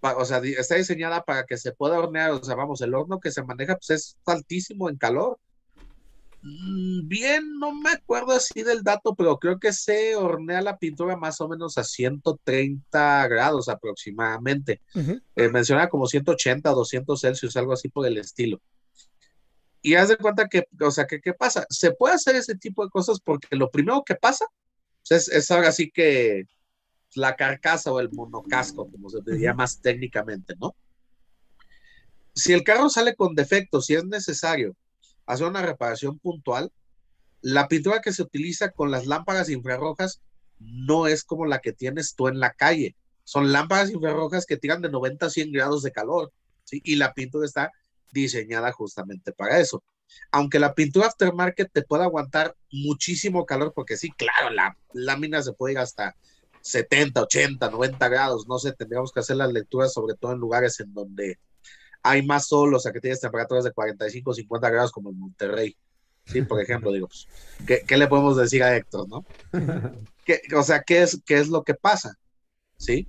[0.00, 3.30] o sea, está diseñada para que se pueda hornear, o sea, vamos, el horno que
[3.30, 5.38] se maneja pues es altísimo en calor.
[6.42, 11.16] Mm, bien, no me acuerdo así del dato, pero creo que se hornea la pintura
[11.16, 14.80] más o menos a 130 grados aproximadamente.
[15.34, 18.60] Eh, menciona como 180 o 200 Celsius, algo así por el estilo.
[19.86, 21.64] Y haz de cuenta que, o sea, que, ¿qué pasa?
[21.70, 24.44] Se puede hacer ese tipo de cosas porque lo primero que pasa
[25.08, 26.46] pues, es, es ahora sí que
[27.14, 30.74] la carcasa o el monocasco, como se diría más técnicamente, ¿no?
[32.34, 34.74] Si el carro sale con defectos, si es necesario
[35.24, 36.72] hacer una reparación puntual,
[37.40, 40.20] la pintura que se utiliza con las lámparas infrarrojas
[40.58, 42.96] no es como la que tienes tú en la calle.
[43.22, 46.32] Son lámparas infrarrojas que tiran de 90 a 100 grados de calor,
[46.64, 46.80] ¿sí?
[46.82, 47.70] Y la pintura está
[48.12, 49.82] diseñada justamente para eso.
[50.30, 55.52] Aunque la pintura aftermarket te puede aguantar muchísimo calor, porque sí, claro, la lámina se
[55.52, 56.16] puede ir hasta
[56.60, 60.80] 70, 80, 90 grados, no sé, tendríamos que hacer las lecturas, sobre todo en lugares
[60.80, 61.38] en donde
[62.02, 65.76] hay más sol, o sea, que tienes temperaturas de 45, 50 grados, como en Monterrey.
[66.24, 67.28] Sí, por ejemplo, digo, pues,
[67.86, 69.24] ¿qué, le podemos decir a Héctor, no?
[70.56, 72.18] o sea, ¿qué es, ¿qué es lo que pasa?
[72.76, 73.08] ¿Sí?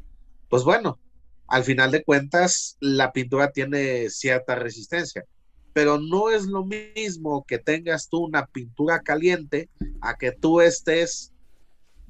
[0.49, 0.99] Pues bueno,
[1.47, 5.25] al final de cuentas la pintura tiene cierta resistencia,
[5.73, 9.69] pero no es lo mismo que tengas tú una pintura caliente
[10.01, 11.33] a que tú estés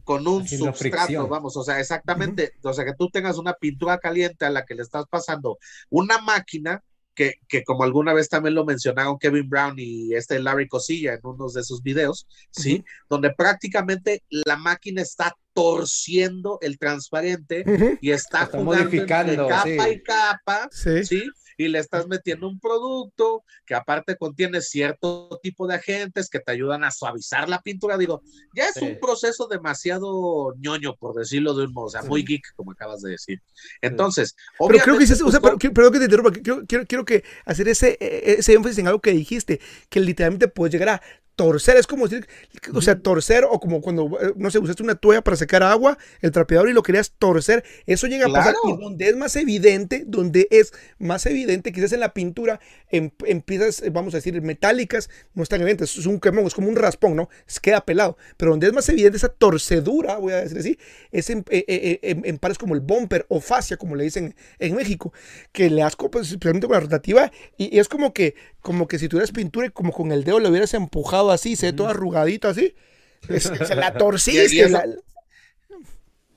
[0.04, 4.46] con un sustrato, vamos, o sea, exactamente, o sea, que tú tengas una pintura caliente
[4.46, 5.58] a la que le estás pasando
[5.90, 6.82] una máquina
[7.18, 11.54] que, como alguna vez también lo mencionaron Kevin Brown y este Larry Cosilla en unos
[11.54, 12.86] de sus videos, ¿sí?
[13.10, 21.24] Donde prácticamente la máquina está torciendo el transparente y está, modificando capa y capa, ¿sí?
[21.58, 26.52] Y le estás metiendo un producto que aparte contiene cierto tipo de agentes que te
[26.52, 27.98] ayudan a suavizar la pintura.
[27.98, 28.22] Digo,
[28.54, 32.54] ya es un proceso demasiado ñoño, por decirlo de un modo, o sea, muy geek,
[32.56, 33.42] como acabas de decir.
[33.82, 37.24] Entonces, pero creo que o sea, pero, perdón que te interrumpa, quiero, quiero, quiero que
[37.46, 41.02] hacer ese, e, ese énfasis en algo que dijiste, que literalmente puedes llegar a
[41.38, 42.28] torcer, es como decir,
[42.74, 45.98] o sea, torcer o como cuando, eh, no sé, usaste una toalla para sacar agua,
[46.22, 50.04] el trapeador y lo querías torcer, eso llega a pasar y donde es más evidente,
[50.06, 55.12] donde es más evidente, quizás en la pintura, en, piezas, eh, vamos a decir, metálicas,
[55.36, 57.30] no es tan evidente, es un quemón, es como un raspón, ¿no?
[57.48, 60.80] Es, queda pelado, pero donde es más evidente esa torcedura, voy a decir así,
[61.12, 65.14] es en, eh, en, pares como el bumper o fascia, como le dicen en México,
[65.52, 69.00] que le asco, pues, especialmente con la rotativa, y, y es como que, como que
[69.00, 71.88] si tuvieras pintura y como con el dedo le hubieras empujado así, se ve todo
[71.88, 72.76] arrugadito así.
[73.40, 74.70] se la torciste.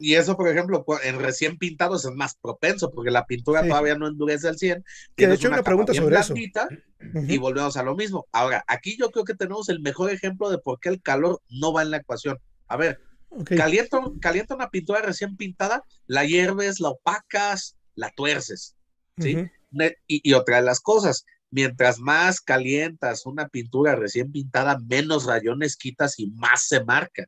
[0.03, 4.09] Y eso, por ejemplo, en recién pintados es más propenso porque la pintura todavía no
[4.09, 4.83] endurece al 100.
[5.15, 6.33] Que de hecho una, pregunta sobre eso.
[7.29, 8.27] Y volvemos a lo mismo.
[8.33, 11.75] Ahora, aquí yo creo que tenemos el mejor ejemplo de por qué el calor no
[11.75, 12.39] va en la ecuación.
[12.67, 12.99] A ver,
[13.45, 18.77] calienta, calienta, una pintura recién pintada, la hierves, la opacas, la tuerces.
[19.19, 19.51] ¿sí?
[20.09, 25.77] y, y, otra de las cosas, mientras más calientas una pintura recién pintada, menos rayones
[25.77, 27.27] quitas y más se marca.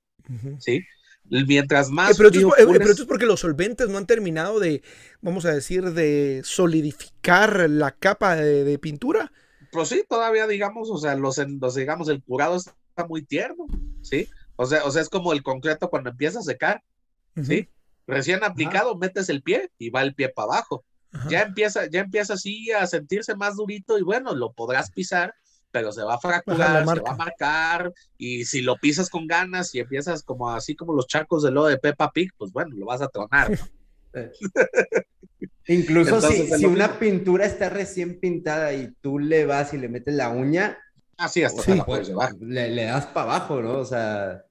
[0.58, 0.82] ¿Sí?
[1.24, 2.16] Mientras más.
[2.16, 4.82] pero, esto es, porque los solventes no han terminado de,
[5.20, 9.32] vamos a decir, de solidificar la capa de, pintura.
[9.70, 11.40] Pues sí, todavía digamos, o sea, los,
[11.74, 13.66] digamos, el curado está muy tierno,
[14.02, 14.28] ¿sí?
[14.56, 16.82] O sea, o sea, es como el concreto cuando empieza a secar,
[17.42, 17.68] ¿sí?
[18.06, 20.84] Recién aplicado, metes el pie y va el pie para abajo
[21.28, 25.34] ya empieza, ya empieza así a sentirse más durito y bueno, lo podrás pisar,
[25.70, 29.74] pero se va a fracturar, se va a marcar, y si lo pisas con ganas
[29.74, 32.86] y empiezas como así como los charcos de lodo de Peppa Pig, pues bueno, lo
[32.86, 33.50] vas a tronar.
[35.66, 40.28] Incluso si, una pintura está recién pintada y tú le vas y le metes la
[40.28, 40.78] uña,
[41.16, 42.34] Así hasta puedes llevar.
[42.40, 43.78] le, le das para abajo, ¿no?
[43.78, 44.44] O sea,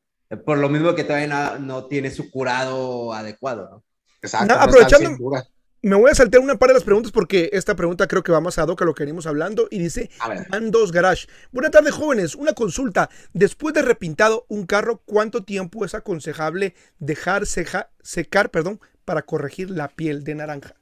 [0.46, 3.84] por lo mismo que todavía no, no tiene su curado adecuado, ¿no?
[4.22, 4.54] Exacto.
[4.54, 5.44] No, aprovechando-.
[5.84, 8.40] Me voy a saltar una par de las preguntas porque esta pregunta creo que va
[8.40, 11.28] más ad hoc a lo que venimos hablando y dice A ver, Man 2 Garage.
[11.52, 12.36] Buenas tardes, jóvenes.
[12.36, 13.10] Una consulta.
[13.34, 19.88] Después de repintado un carro, ¿cuánto tiempo es aconsejable dejar secar perdón, para corregir la
[19.88, 20.76] piel de naranja?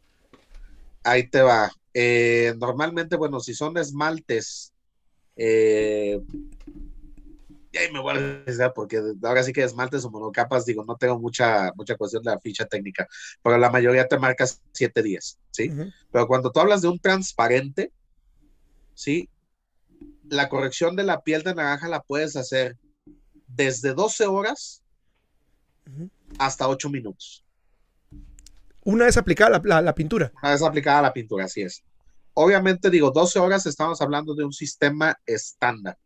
[1.04, 1.72] ahí te va.
[1.94, 4.74] Eh, normalmente, bueno, si son esmaltes,
[5.36, 6.22] eh,
[7.72, 10.96] y ahí me voy a arriesgar porque ahora sí que esmaltes o monocapas, digo, no
[10.98, 13.08] tengo mucha, mucha cuestión de la ficha técnica,
[13.44, 15.70] pero la mayoría te marca 7 días, ¿sí?
[16.12, 17.92] Pero cuando tú hablas de un transparente,
[18.94, 19.30] ¿sí?
[20.30, 22.78] La corrección de la piel de naranja la puedes hacer
[23.48, 24.84] desde 12 horas
[26.38, 27.44] hasta 8 minutos.
[28.84, 30.32] Una vez aplicada la, la- la pintura.
[30.42, 31.84] Una vez aplicada la pintura, así es.
[32.34, 35.98] Obviamente, digo, 12 horas estamos hablando de un sistema estándar.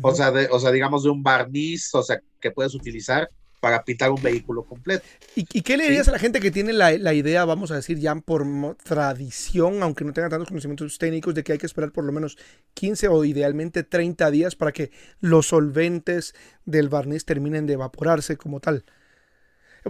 [0.00, 3.28] O sea, de, o sea, digamos de un barniz, o sea, que puedes utilizar
[3.62, 5.04] para pintar un vehículo completo.
[5.36, 7.76] ¿Y, y qué le dirías a la gente que tiene la, la idea, vamos a
[7.76, 8.44] decir, ya por
[8.82, 12.36] tradición, aunque no tenga tantos conocimientos técnicos, de que hay que esperar por lo menos
[12.74, 18.58] 15 o idealmente 30 días para que los solventes del barniz terminen de evaporarse como
[18.58, 18.84] tal?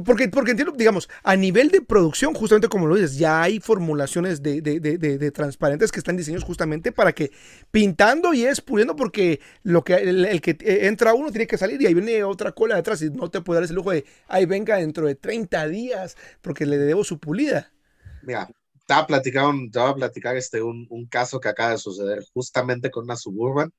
[0.05, 4.43] Porque, porque entiendo, digamos, a nivel de producción, justamente como lo dices, ya hay formulaciones
[4.43, 7.31] de, de- de- de- transparentes que están diseñados justamente para que
[7.71, 11.87] pintando y es puliendo, porque lo que el, que entra uno tiene que salir y
[11.87, 14.77] ahí viene otra cola detrás y no te puede dar ese lujo de, ahí venga
[14.77, 17.73] dentro de 30 días porque le debo su pulida.
[18.21, 18.47] Mira,
[18.87, 21.79] te voy a platicar, te voy a platicar este, un, un caso que acaba de
[21.79, 23.73] suceder justamente con una Suburban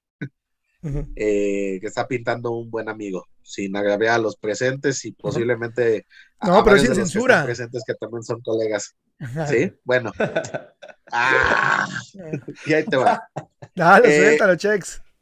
[1.16, 6.06] Eh, que está pintando un buen amigo, sin agraviar a los presentes y posiblemente
[6.42, 7.46] No, a pero sin que censura.
[7.46, 8.96] presentes que también son colegas.
[9.50, 9.72] ¿Sí?
[9.84, 10.12] Bueno.
[11.16, 11.88] Ah,
[12.66, 13.22] y ahí te va.
[13.76, 14.58] Dale, Eh, suéltalo.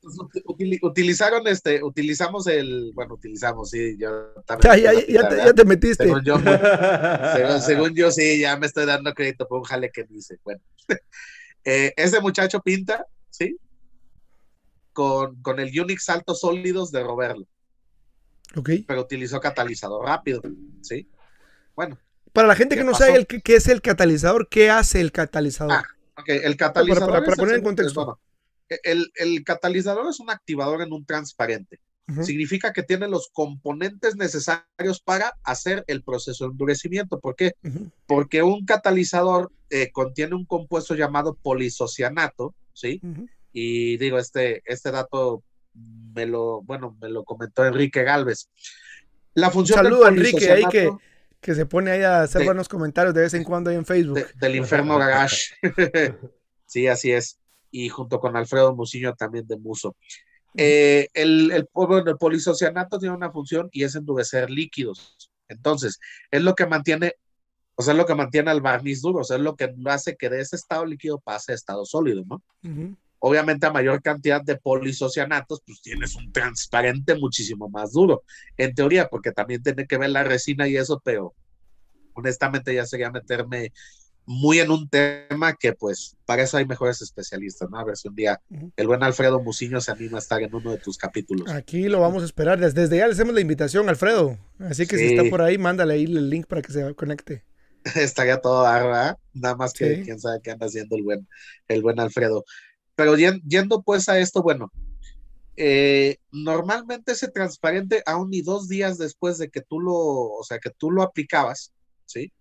[0.02, 4.82] Pues, uti- utili- utilizaron este, utilizamos el, bueno, utilizamos, sí, yo Ya, también.
[4.82, 6.06] ya, ya, te, ya te metiste.
[6.06, 6.36] Según yo,
[7.36, 10.38] según, según yo, sí, ya me estoy dando crédito por un jale que dice.
[10.46, 10.62] Bueno,
[11.66, 13.58] eh, ese muchacho pinta, ¿sí?
[14.94, 17.48] Con, con el Unix altos sólidos de Roberto,
[18.56, 18.70] Ok.
[18.88, 20.42] pero utilizó catalizador rápido,
[20.82, 21.08] ¿sí?
[21.76, 21.98] Bueno,
[22.34, 23.06] Para la gente ¿Qué que no pasó?
[23.06, 25.74] sabe el qué, es el catalizador, ¿qué hace el catalizador?
[25.74, 25.84] Ah,
[26.18, 27.24] ok, el catalizador.
[27.24, 28.06] para- poner en contexto.
[28.06, 28.20] bueno,
[28.84, 31.80] el, el catalizador es un activador en un transparente.
[32.24, 37.22] Significa que tiene los componentes necesarios para hacer el proceso de endurecimiento.
[37.22, 37.54] ¿Por qué?
[38.06, 43.00] Porque un catalizador eh, contiene un compuesto llamado polisocianato, ¿sí?
[43.54, 48.50] Y digo, este, este dato me lo, bueno, me lo comentó Enrique Galvez.
[49.34, 50.90] La función saludo del Enrique, ahí que,
[51.40, 53.86] que se pone ahí a hacer De- buenos comentarios de vez en cuando ahí en
[53.86, 54.16] Facebook.
[54.18, 55.54] de- del Inferno Garage.
[56.66, 57.40] sí, así es.
[57.72, 59.96] Y junto con Alfredo Muciño también de Muso.
[60.58, 65.32] Eh, el, el, bueno, el polisocianato tiene una función y es endurecer líquidos.
[65.48, 65.98] Entonces,
[66.30, 67.16] es lo que mantiene,
[67.76, 70.18] o sea, es lo que mantiene al barniz duro, o sea, es lo que hace
[70.18, 72.44] que de ese estado líquido pase a estado sólido, ¿no?
[73.24, 78.24] Obviamente, a mayor cantidad de polisocianatos, pues tienes un transparente muchísimo más duro,
[78.58, 81.36] en teoría, porque también tiene que ver la resina y eso, pero
[82.14, 83.72] honestamente ya sería meterme
[84.26, 87.80] muy en un tema que, pues, para eso hay mejores especialistas, ¿no?
[87.80, 88.40] A ver si un día
[88.76, 91.52] el buen Alfredo Muciño se anima a estar en uno de tus capítulos.
[91.52, 92.60] Aquí lo vamos a esperar.
[92.60, 94.38] Desde, desde ya le hacemos la invitación, Alfredo.
[94.60, 97.44] Así que si está por ahí, mándale ahí el link para que se conecte.
[97.96, 99.18] Estaría todo ¿verdad?
[99.34, 100.02] Nada más que Sí.
[100.04, 101.28] quién sabe qué anda haciendo el buen,
[101.68, 102.46] el buen Alfredo.
[103.02, 104.72] Pero yen- yendo pues a esto, bueno,
[105.58, 110.60] eh, normalmente ese transparente, aún ni dos días después de que tú lo, o sea,
[110.60, 111.74] que tú lo aplicabas,
[112.06, 112.32] ¿sí?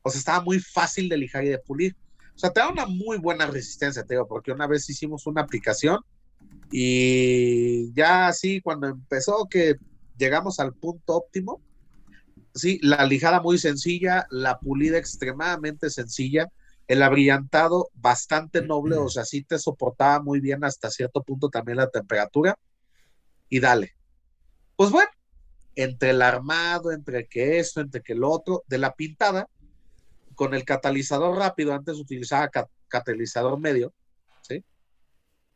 [0.00, 1.94] O sea, estaba muy fácil de lijar y de pulir.
[2.34, 5.42] O sea, te da una muy buena resistencia, te digo, porque una vez hicimos una
[5.42, 5.98] aplicación
[6.72, 9.74] y ya así, cuando empezó que
[10.16, 11.60] llegamos al punto óptimo,
[12.54, 16.48] sí, la lijada muy sencilla, la pulida extremadamente sencilla,
[16.88, 21.78] el abrillantado bastante noble, o sea, sí te soportaba muy bien hasta cierto punto también
[21.78, 22.56] la temperatura.
[23.48, 23.96] Y dale.
[24.76, 25.10] Pues bueno,
[25.74, 29.48] entre el armado, entre que esto, entre que lo otro, de la pintada,
[30.34, 33.92] con el catalizador rápido, antes utilizaba cat- catalizador medio,
[34.42, 34.64] ¿sí?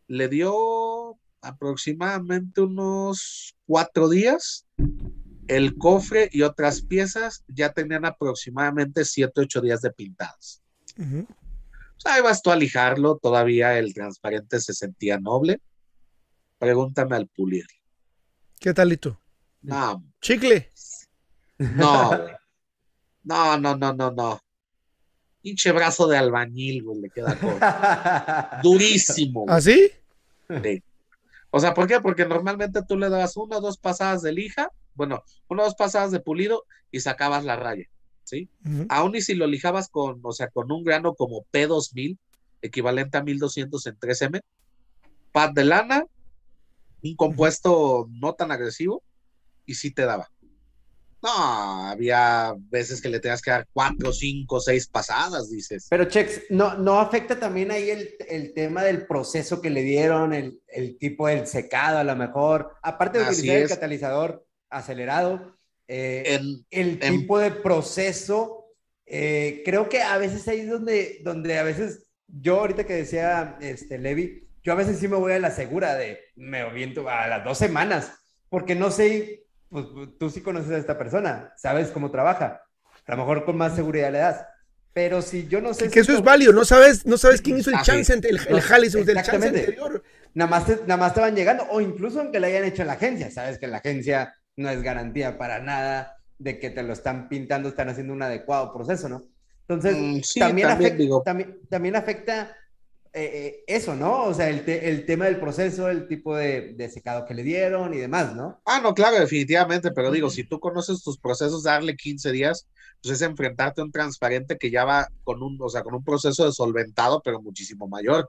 [0.09, 4.67] Le dio aproximadamente unos cuatro días.
[5.49, 10.63] El cofre y otras piezas ya tenían aproximadamente siete, ocho días de pintadas.
[11.01, 11.27] Ujú.
[11.29, 15.61] O sea, ahí vas tú a lijarlo, todavía el transparente se sentía noble.
[16.59, 17.67] Pregúntame al pulir.
[18.59, 19.19] ¿Qué tal, Lito?
[19.63, 20.71] No, Chicle.
[21.59, 22.35] no, güey.
[23.25, 24.41] no, no, no, no, no.
[25.43, 27.59] Pinche brazo de albañil, güey, le queda corto.
[28.63, 29.57] Durísimo, güey.
[29.57, 29.91] ¿Así?
[30.63, 30.83] Sí.
[31.51, 32.01] O sea, ¿por qué?
[32.01, 35.75] Porque normalmente tú le dabas una o dos pasadas de lija, bueno, una o dos
[35.75, 37.87] pasadas de pulido y sacabas la raya,
[38.31, 38.49] ¿sí?
[38.89, 42.17] Aún y si lo lijabas con, o sea, con un grano como P2000,
[42.63, 44.41] equivalente a 1200 en 3M,
[45.33, 46.05] pad de lana,
[47.03, 49.03] un compuesto no tan agresivo,
[49.67, 50.31] y sí te daba.
[51.23, 55.87] No, había veces que le tenías que dar cuatro, cinco, seis pasadas, dices.
[55.91, 60.33] Pero, Chex, ¿no, no afecta también ahí el, el tema del proceso que le dieron,
[60.33, 62.75] el, el, tipo del secado a lo mejor?
[62.83, 65.59] Aparte de utilizar el catalizador acelerado,
[65.93, 68.69] eh, el tipo de proceso,
[69.07, 73.59] eh, creo que a veces ahí es donde, donde a veces, yo ahorita que decía
[73.61, 77.27] este, Levi, yo a veces sí me voy a la segura de, me aviento a
[77.27, 78.13] las dos semanas,
[78.49, 79.87] porque no sé pues,
[80.17, 82.63] tú sí conoces a esta persona, sabes cómo trabaja,
[83.05, 84.47] a lo mejor con más seguridad le das.
[84.93, 85.89] Pero si yo no sé...
[85.89, 88.61] Que, eso es válido, no sabes, no sabes quién hizo el ah, chance, el, el
[88.61, 90.05] jale del chance anterior.
[90.35, 92.89] Nada más, te, nada más te van llegando, o incluso aunque le hayan hecho en
[92.89, 96.93] la agencia, sabes que la agencia no es garantía para nada de que te lo
[96.93, 99.25] están pintando, están haciendo un adecuado proceso, ¿no?
[99.69, 102.57] Entonces, mm, también, afecta, también, también, afecta
[103.13, 104.25] eh, eh, eso, ¿no?
[104.25, 107.95] O sea, el, el, tema del proceso, el tipo de, de, secado que le dieron
[107.95, 108.61] y demás, ¿no?
[108.65, 112.67] Ah, no, claro, definitivamente, pero digo, si tú conoces tus procesos, darle 15 días,
[113.03, 116.05] pues es enfrentarte a un transparente que ya va con un, o sea, con un
[116.05, 118.29] proceso de solventado, pero muchísimo mayor.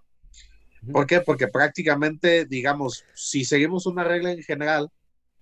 [0.91, 1.21] ¿Por qué?
[1.21, 4.89] Porque prácticamente, digamos, si seguimos una regla en general,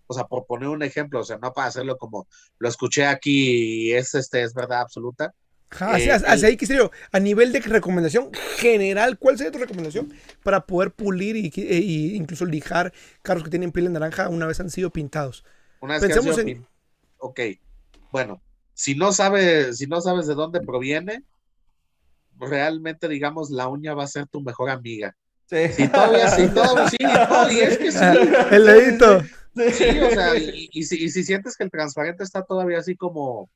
[0.09, 3.89] o sea, por poner un ejemplo, o sea, no para hacerlo como lo escuché aquí
[3.89, 5.33] y es, este, es verdad absoluta,
[5.71, 10.91] Hacia, eh, ahí quisiera a nivel de recomendación general, ¿cuál sería tu recomendación para poder
[10.91, 12.91] pulir y, e, incluso lijar
[13.21, 15.45] carros que tienen piel naranja una vez han sido pintados?
[15.79, 16.65] Una vez Pensemos en...
[17.19, 17.39] Ok,
[18.11, 18.41] bueno,
[18.73, 21.23] si no, sabes, si no sabes de dónde proviene,
[22.39, 25.15] realmente, digamos, la uña va a ser tu mejor amiga.
[25.49, 25.67] Sí.
[25.73, 27.99] Si todavía, si todo, sí, y es que sí.
[28.51, 29.21] El dedito.
[29.55, 33.49] Sí, o sea, y, si, y si sientes que el transparente está todavía así como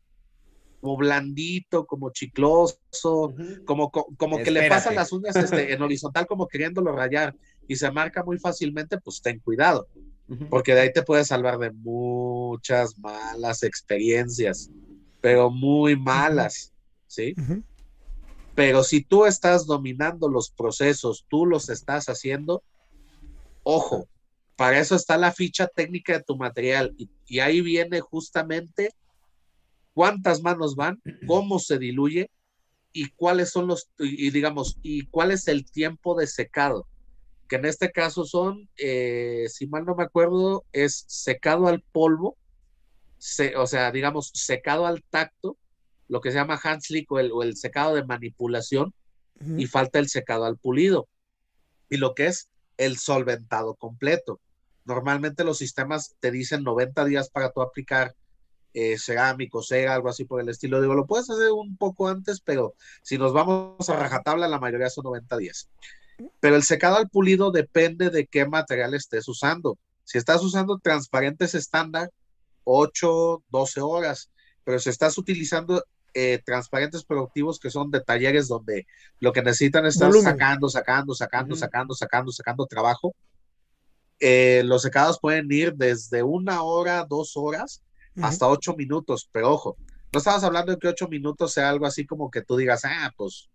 [0.83, 3.33] como blandito, como chicloso,
[3.63, 7.33] como, como que le pasan las uñas este, en horizontal como queriéndolo rayar
[7.69, 9.87] y se marca muy fácilmente, pues ten cuidado,
[10.49, 14.69] porque de ahí te puedes salvar de muchas malas experiencias,
[15.21, 16.73] pero muy malas,
[17.07, 17.33] ¿sí?
[18.55, 22.63] Pero si tú estás dominando los procesos, tú los estás haciendo,
[23.63, 24.07] ojo,
[24.55, 26.95] para eso está la ficha técnica de tu material.
[27.25, 28.93] Y ahí viene justamente
[29.93, 32.29] cuántas manos van, cómo se diluye
[32.91, 36.85] y cuáles son los, y, digamos, y cuál es el tiempo de secado,
[37.49, 42.37] que en este caso son, eh, si mal no me acuerdo, es secado al polvo,
[43.57, 45.57] o sea, digamos, secado al tacto,
[46.07, 48.93] lo que se llama hand o el, o el secado de manipulación,
[49.57, 51.07] y falta el secado al pulido,
[51.89, 54.39] y lo que es el solventado completo.
[54.85, 58.15] Normalmente los sistemas te dicen 90 días para tú aplicar
[58.73, 60.81] eh, cerámico, cera, algo así por el estilo.
[60.81, 64.89] Digo, lo puedes hacer un poco antes, pero si nos vamos a rajatabla, la mayoría
[64.89, 65.69] son 90 días.
[66.39, 69.77] Pero el secado al pulido depende de qué material estés usando.
[70.03, 72.11] Si estás usando transparentes estándar,
[72.63, 74.29] 8, 12 horas.
[74.64, 75.84] Pero si estás utilizando
[76.14, 78.86] eh, transparentes productivos que son de talleres donde
[79.20, 83.16] lo que necesitan es estar sacando, sacando, sacando, sacando, sacando, sacando trabajo,
[84.20, 87.82] eh, los secados pueden ir desde una hora, dos horas,
[88.22, 89.76] hasta ocho minutos, pero ojo,
[90.11, 93.11] no estamos hablando de que ocho minutos sea algo así como que tú digas, ah,
[93.18, 93.49] pues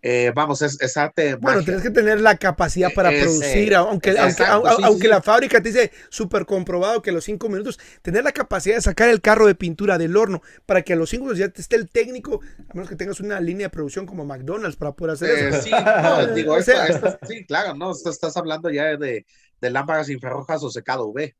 [0.00, 1.34] eh, vamos, es, arte.
[1.34, 6.46] Bueno, tienes que tener la capacidad para producir, aunque, aunque, la fábrica te dice súper
[6.46, 9.98] comprobado que a los cinco minutos, tener la capacidad de sacar el carro de pintura
[9.98, 12.96] del horno para que a los cinco minutos ya esté el técnico, a menos que
[12.96, 15.56] tengas una línea de producción como McDonald's para poder hacer eso.
[15.56, 19.26] Eh, sí, no, digo, sí, claro, no, estás hablando ya de,
[19.60, 21.34] de lámparas infrarrojas o secado UV.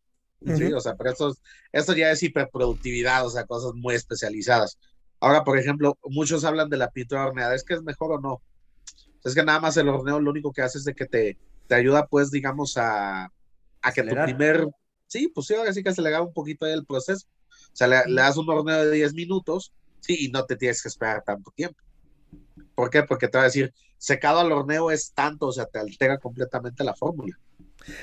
[0.57, 1.35] Sí, o sea, pero esto,
[1.73, 4.79] esto ya es hiperproductividad, o sea, cosas muy especializadas.
[5.21, 8.41] Ahora, por ejemplo, muchos hablan de la pintura horneada, ¿es que es mejor o no?
[9.29, 11.75] Es que nada más el horneo lo único que hace es de que te, te
[11.75, 13.31] ayuda, pues, digamos, a,
[13.83, 14.69] a que tu primer,
[15.07, 17.27] sí, pues sí, ahora sí que acelera un poquito ahí el proceso.
[17.51, 20.83] O sea, le, le das un horneo de 10 minutos, sí, y no te tienes
[20.83, 21.79] que esperar tanto tiempo.
[22.75, 23.03] ¿Por qué?
[23.03, 26.85] Porque te va a decir, secado al horneo es tanto, o sea, te altera completamente
[26.85, 27.39] la fórmula.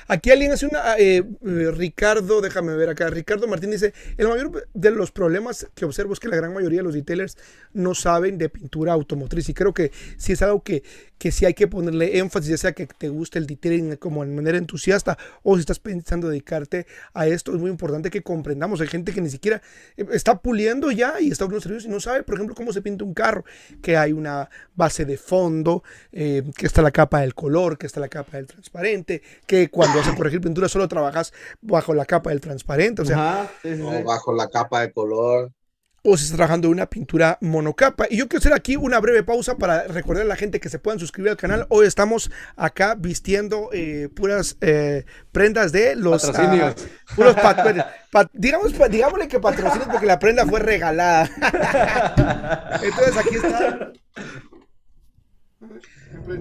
[0.07, 0.79] Aquí alguien hace una.
[0.83, 3.09] Ah, eh, eh, Ricardo, déjame ver acá.
[3.09, 6.79] Ricardo Martín dice: El mayor de los problemas que observo es que la gran mayoría
[6.79, 7.37] de los retailers
[7.73, 9.49] no saben de pintura automotriz.
[9.49, 10.83] Y creo que si es algo que,
[11.17, 14.31] que sí hay que ponerle énfasis, ya sea que te guste el detailing como de
[14.31, 18.81] manera entusiasta o si estás pensando dedicarte a esto, es muy importante que comprendamos.
[18.81, 19.61] Hay gente que ni siquiera
[19.97, 22.81] eh, está puliendo ya y está los servicios y no sabe, por ejemplo, cómo se
[22.81, 23.45] pinta un carro,
[23.81, 28.07] que hay una base de fondo, que está la capa del color, que está la
[28.07, 32.29] capa del transparente, que que cuando vas a corregir pintura solo trabajas bajo la capa
[32.29, 34.03] del transparente, o sea, Ajá, sí, sí, O sí.
[34.03, 35.51] bajo la capa de color.
[36.07, 38.05] o si estás trabajando en una pintura monocapa.
[38.07, 40.77] Y yo quiero hacer aquí una breve pausa para recordar a la gente que se
[40.77, 41.65] puedan suscribir al canal.
[41.69, 46.23] Hoy estamos acá vistiendo eh, puras eh, prendas de los...
[46.23, 46.75] Patrocinios.
[46.77, 51.27] ah, puros pat- pat- digamos, pa- digámosle que patrocinios porque la prenda fue regalada.
[52.83, 53.91] Entonces aquí está...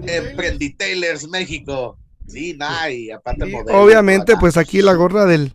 [0.07, 1.97] Emprenditailers México.
[2.27, 5.53] Sí, Nay, aparte Y modelo, obviamente, pues aquí la gorra del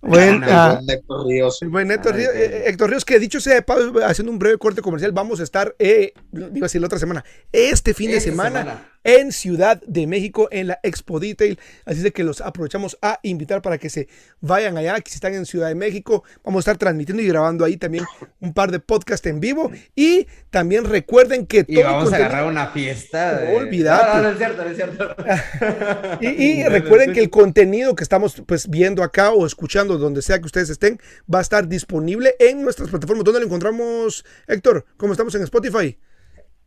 [0.00, 1.60] buen, la- ah, Héctor Ríos.
[1.62, 4.32] el buen Héctor, Ay, Ríos, qué- eh, Héctor Ríos, que dicho sea de paso, haciendo
[4.32, 7.92] un breve corte comercial, vamos a estar, eh, iba a decir la otra semana, este
[7.94, 8.89] fin de semana, semana.
[9.04, 11.58] En Ciudad de México, en la Expo Detail.
[11.84, 14.08] Así de que los aprovechamos a invitar para que se
[14.40, 17.64] vayan allá, que si están en Ciudad de México, vamos a estar transmitiendo y grabando
[17.64, 18.04] ahí también
[18.40, 19.70] un par de podcasts en vivo.
[19.96, 23.38] Y también recuerden que Y todo vamos a agarrar una fiesta.
[23.40, 24.06] de- Olvídate.
[24.06, 25.16] No, no, no es cierto, no es cierto.
[26.20, 30.38] Y, y recuerden que el contenido que estamos pues viendo acá o escuchando donde sea
[30.38, 31.00] que ustedes estén
[31.32, 33.24] va a estar disponible en nuestras plataformas.
[33.24, 34.84] ¿Dónde lo encontramos, Héctor?
[34.96, 35.98] ¿Cómo estamos en Spotify?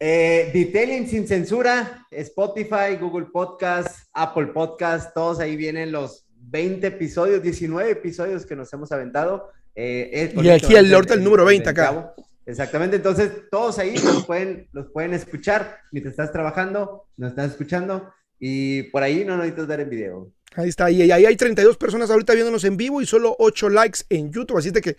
[0.05, 7.41] Eh, Detailing sin censura, Spotify, Google Podcast, Apple Podcast, todos ahí vienen los 20 episodios,
[7.41, 9.49] 19 episodios que nos hemos aventado.
[9.73, 12.13] Eh, eh, Y aquí el- ahorita el número 20 acá.
[12.45, 18.11] Exactamente, entonces todos ahí los pueden, los pueden escuchar mientras estás trabajando, nos estás escuchando
[18.37, 20.31] y por ahí no necesitas ver en video.
[20.57, 23.99] Ahí está, y ahí hay 32 personas ahorita viéndonos en vivo y solo 8 likes
[24.09, 24.57] en YouTube.
[24.57, 24.97] Así de que,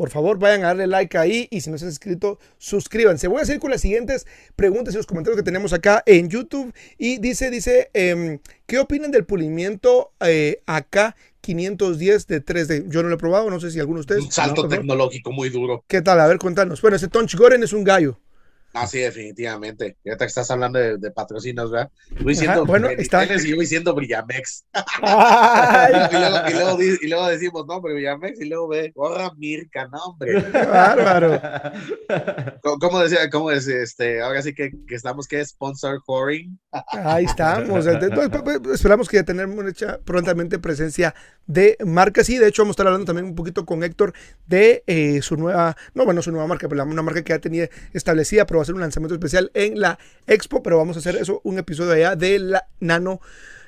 [0.00, 3.28] por favor, vayan a darle like ahí y si no se han inscrito, suscríbanse.
[3.28, 4.26] Voy a seguir con las siguientes
[4.56, 6.72] preguntas y los comentarios que tenemos acá en YouTube.
[6.96, 12.88] Y dice, dice, em, ¿qué opinan del pulimiento eh, acá 510 de 3D?
[12.88, 14.24] Yo no lo he probado, no sé si alguno de ustedes.
[14.24, 15.84] Un salto tecnológico muy duro.
[15.86, 16.18] ¿Qué tal?
[16.18, 16.80] A ver, cuéntanos.
[16.80, 18.18] Bueno, ese Tonch Goren es un gallo.
[18.72, 19.96] Ah, sí, definitivamente.
[20.04, 21.90] Ya te estás hablando de, de patrocinios, ¿verdad?
[22.20, 24.64] Voy diciendo bueno, está- y yo voy diciendo Brillamex.
[25.02, 25.92] ¡Ay!
[26.12, 29.32] y, luego, y luego di- y luego decimos, no, pero Brillamex, y luego ve, gorra
[29.36, 30.44] Mirka, no, hombre.
[30.52, 31.40] ¡Qué bárbaro!
[32.80, 36.58] ¿Cómo, decía, cómo es, este, ahora sí que, que estamos, que sponsor whoring?
[36.92, 37.86] Ahí estamos.
[37.86, 41.14] Entonces, pues, pues, esperamos que ya tener mucha prontamente presencia
[41.46, 42.28] de marcas.
[42.30, 44.12] Y de hecho, vamos a estar hablando también un poquito con Héctor
[44.46, 47.68] de eh, su nueva, no, bueno, su nueva marca, pero una marca que ya tenía
[47.92, 50.62] establecida, pero va a ser un lanzamiento especial en la Expo.
[50.62, 53.20] Pero vamos a hacer eso, un episodio allá de la Nano.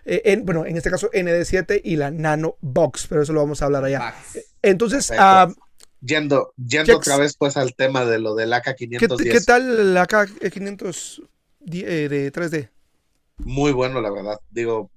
[0.04, 3.62] eh, en, bueno, en este caso ND7 y la Nano Box, pero eso lo vamos
[3.62, 3.98] a hablar allá.
[3.98, 4.38] Max.
[4.62, 5.52] Entonces, ah,
[6.04, 9.30] Yendo, yendo otra vez pues al tema de lo del ¿qué, AK510.
[9.30, 11.28] qué tal la K500
[11.70, 12.70] eh, de 3D?
[13.38, 14.40] Muy bueno, la verdad.
[14.50, 14.90] Digo,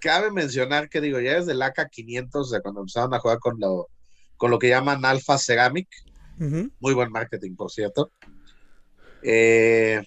[0.00, 3.58] cabe mencionar que digo, ya desde el AK500, o sea, cuando empezaron a jugar con
[3.58, 3.88] lo,
[4.36, 5.88] con lo que llaman Alpha Ceramic,
[6.38, 8.12] muy buen marketing, por cierto.
[9.22, 10.02] Eh,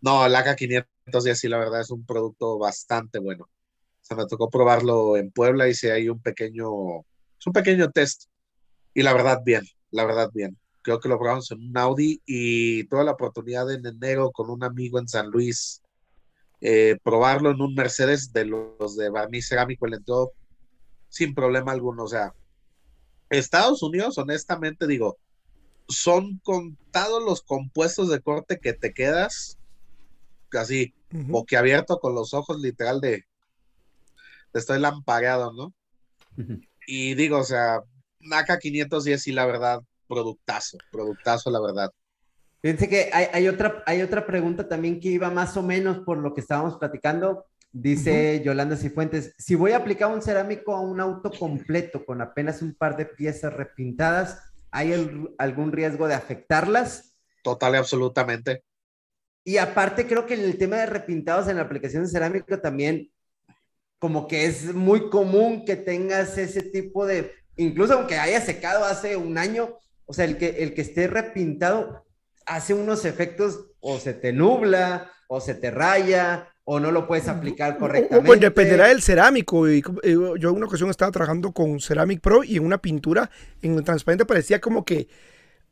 [0.00, 3.44] no, el AK500 ya sí, la verdad, es un producto bastante bueno.
[3.44, 8.24] O sea, me tocó probarlo en Puebla, hice ahí un pequeño, es un pequeño test.
[8.94, 10.58] Y la verdad, bien, la verdad, bien.
[10.82, 14.62] Creo que lo probamos en un Audi y tuve la oportunidad en enero con un
[14.62, 15.82] amigo en San Luis
[16.66, 20.32] eh, probarlo en un Mercedes de los de barniz cerámico, le entró
[21.10, 22.04] sin problema alguno.
[22.04, 22.34] O sea,
[23.28, 25.18] Estados Unidos, honestamente, digo,
[25.88, 29.58] son contados los compuestos de corte que te quedas
[30.58, 31.32] así, Ujú.
[31.32, 33.24] boquiabierto con los ojos literal de,
[34.52, 35.72] de estoy lampareado, ¿no?
[36.86, 37.82] Y digo, o sea,
[38.20, 41.90] NACA 510 sí, la verdad, productazo, productazo, la verdad.
[42.60, 46.18] Fíjense que hay, hay otra, hay otra pregunta también que iba más o menos por
[46.18, 47.46] lo que estábamos platicando.
[47.72, 52.62] Dice Yolanda Cifuentes, si voy a aplicar un cerámico a un auto completo con apenas
[52.62, 57.16] un par de piezas repintadas, ¿hay el- algún riesgo de afectarlas?
[57.42, 58.64] Total y absolutamente.
[59.44, 63.10] Y aparte creo que el tema de repintados en la aplicación de cerámico también,
[63.98, 69.16] como que es muy común que tengas ese tipo de, incluso aunque haya secado hace
[69.16, 72.04] un año, o sea, el que, el que esté repintado
[72.46, 77.28] hace unos efectos o se te nubla o se te raya o no lo puedes
[77.28, 78.26] aplicar correctamente.
[78.26, 79.66] Bueno, dependerá del cerámico.
[79.68, 83.30] Yo en una ocasión estaba trabajando con Ceramic Pro y en una pintura
[83.62, 85.08] en el transparente parecía como que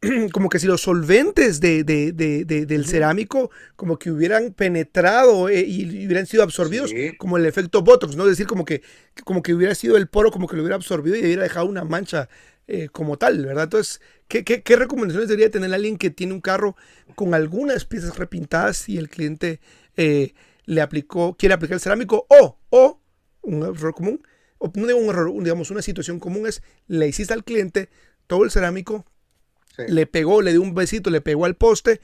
[0.32, 5.48] como que si los solventes de, de- de- de- del cerámico como que hubieran penetrado
[5.48, 7.16] eh, y hubieran sido absorbidos Sí.
[7.16, 8.24] como el efecto Botox, ¿no?
[8.24, 8.82] Es decir, como que,
[9.24, 11.84] como que hubiera sido el poro, como que lo hubiera absorbido y hubiera dejado una
[11.84, 12.28] mancha
[12.66, 13.64] eh, como tal, ¿verdad?
[13.64, 16.74] Entonces, ¿qué, qué, qué recomendaciones debería tener alguien que tiene un carro
[17.14, 19.60] con algunas piezas repintadas y el cliente
[19.96, 20.34] eh,
[20.64, 23.00] le aplicó, quiere aplicar el cerámico o, o,
[23.42, 24.22] un error común,
[24.58, 27.90] o no digo un error, digamos, una situación común es, le hiciste al cliente
[28.26, 29.06] todo el cerámico,
[29.76, 29.84] Sí.
[29.88, 32.00] le pegó, le dio un besito, le pegó al poste,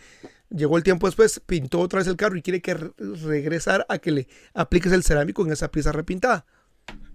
[0.49, 4.11] llegó el tiempo después, pintó otra vez el carro y quiere que regresar a que
[4.11, 6.47] le apliques el cerámico en esa pieza repintada.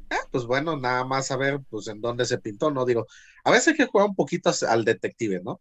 [0.10, 2.86] Eh, pues bueno, nada más saber pues en dónde se pintó, ¿no?
[2.86, 3.08] Digo,
[3.44, 5.60] a veces hay que jugar un poquito al detective, ¿no?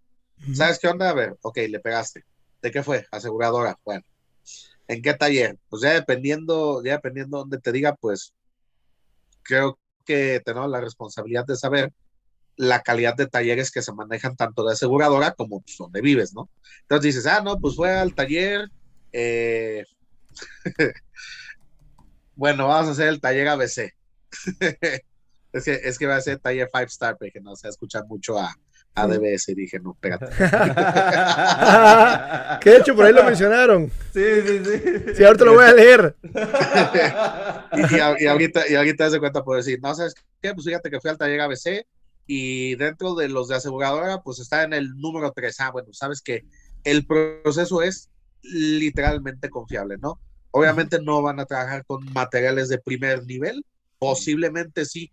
[0.55, 1.09] ¿Sabes qué onda?
[1.11, 2.25] A ver, ok, le pegaste.
[2.61, 3.07] ¿De qué fue?
[3.13, 3.79] Aseguradora.
[3.85, 4.05] Bueno,
[4.89, 5.59] ¿en qué taller?
[5.69, 8.35] Pues ya dependiendo, ya dependiendo dónde te diga, pues
[9.43, 11.93] creo que tenemos la responsabilidad de saber
[12.57, 16.51] la calidad de talleres que se manejan tanto de aseguradora como pues, donde vives, ¿no?
[16.83, 18.69] Entonces dices, ah, no, pues fue al taller,
[19.13, 19.85] eh,
[22.37, 23.95] bueno, vamos a hacer el taller ABC.
[25.53, 28.39] es, que, es que va a ser taller 5 star, porque no se escucha mucho
[28.39, 28.55] a,
[28.95, 30.27] a DBS y dije, no, espérate.
[32.61, 33.91] que de hecho por ahí lo mencionaron.
[34.13, 34.83] Sí, sí, sí.
[35.17, 36.15] Sí, ahorita lo voy a leer.
[37.73, 40.53] y, y, ahorita, y ahorita se cuenta por decir, no, ¿sabes qué?
[40.53, 41.87] Pues fíjate que fui al taller ABC
[42.27, 45.61] y dentro de los de aseguradora, pues está en el número 3.
[45.61, 46.45] Ah, bueno, sabes que
[46.85, 48.11] el proceso es
[48.43, 50.21] literalmente confiable, ¿no?
[50.51, 53.65] Obviamente no van a trabajar con materiales de primer nivel,
[53.99, 55.11] posiblemente sí,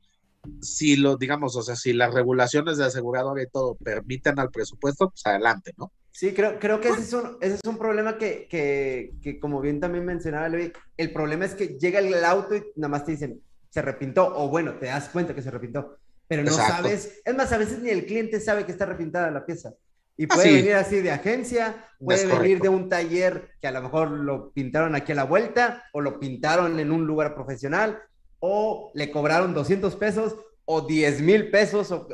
[0.62, 5.10] si lo, digamos, o sea, si las regulaciones de aseguradora y todo permiten al presupuesto,
[5.10, 5.91] pues adelante, ¿no?
[6.12, 9.62] Sí, creo, creo que ese es un, ese es un problema que, que, que, como
[9.62, 13.12] bien también mencionaba Levi, el problema es que llega el auto y nada más te
[13.12, 15.97] dicen, se repintó, o bueno, te das cuenta que se repintó,
[16.28, 19.45] pero no sabes, es más, a veces ni el cliente sabe que está repintada la
[19.45, 19.74] pieza.
[20.18, 23.82] Y ah, puede venir así de agencia, puede venir de un taller que a lo
[23.82, 28.02] mejor lo pintaron aquí a la vuelta, o lo pintaron en un lugar profesional,
[28.40, 30.36] o le cobraron 200 pesos
[30.66, 32.08] o 10 mil pesos, o,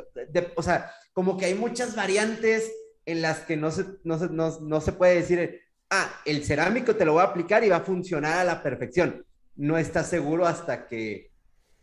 [0.54, 2.72] o, sea, como que hay muchas variantes
[3.04, 5.60] en las que no se, no, se, no, se puede decir,
[5.90, 9.24] ah, el cerámico te lo voy a aplicar y va a funcionar a la perfección.
[9.54, 11.30] No estás seguro hasta que,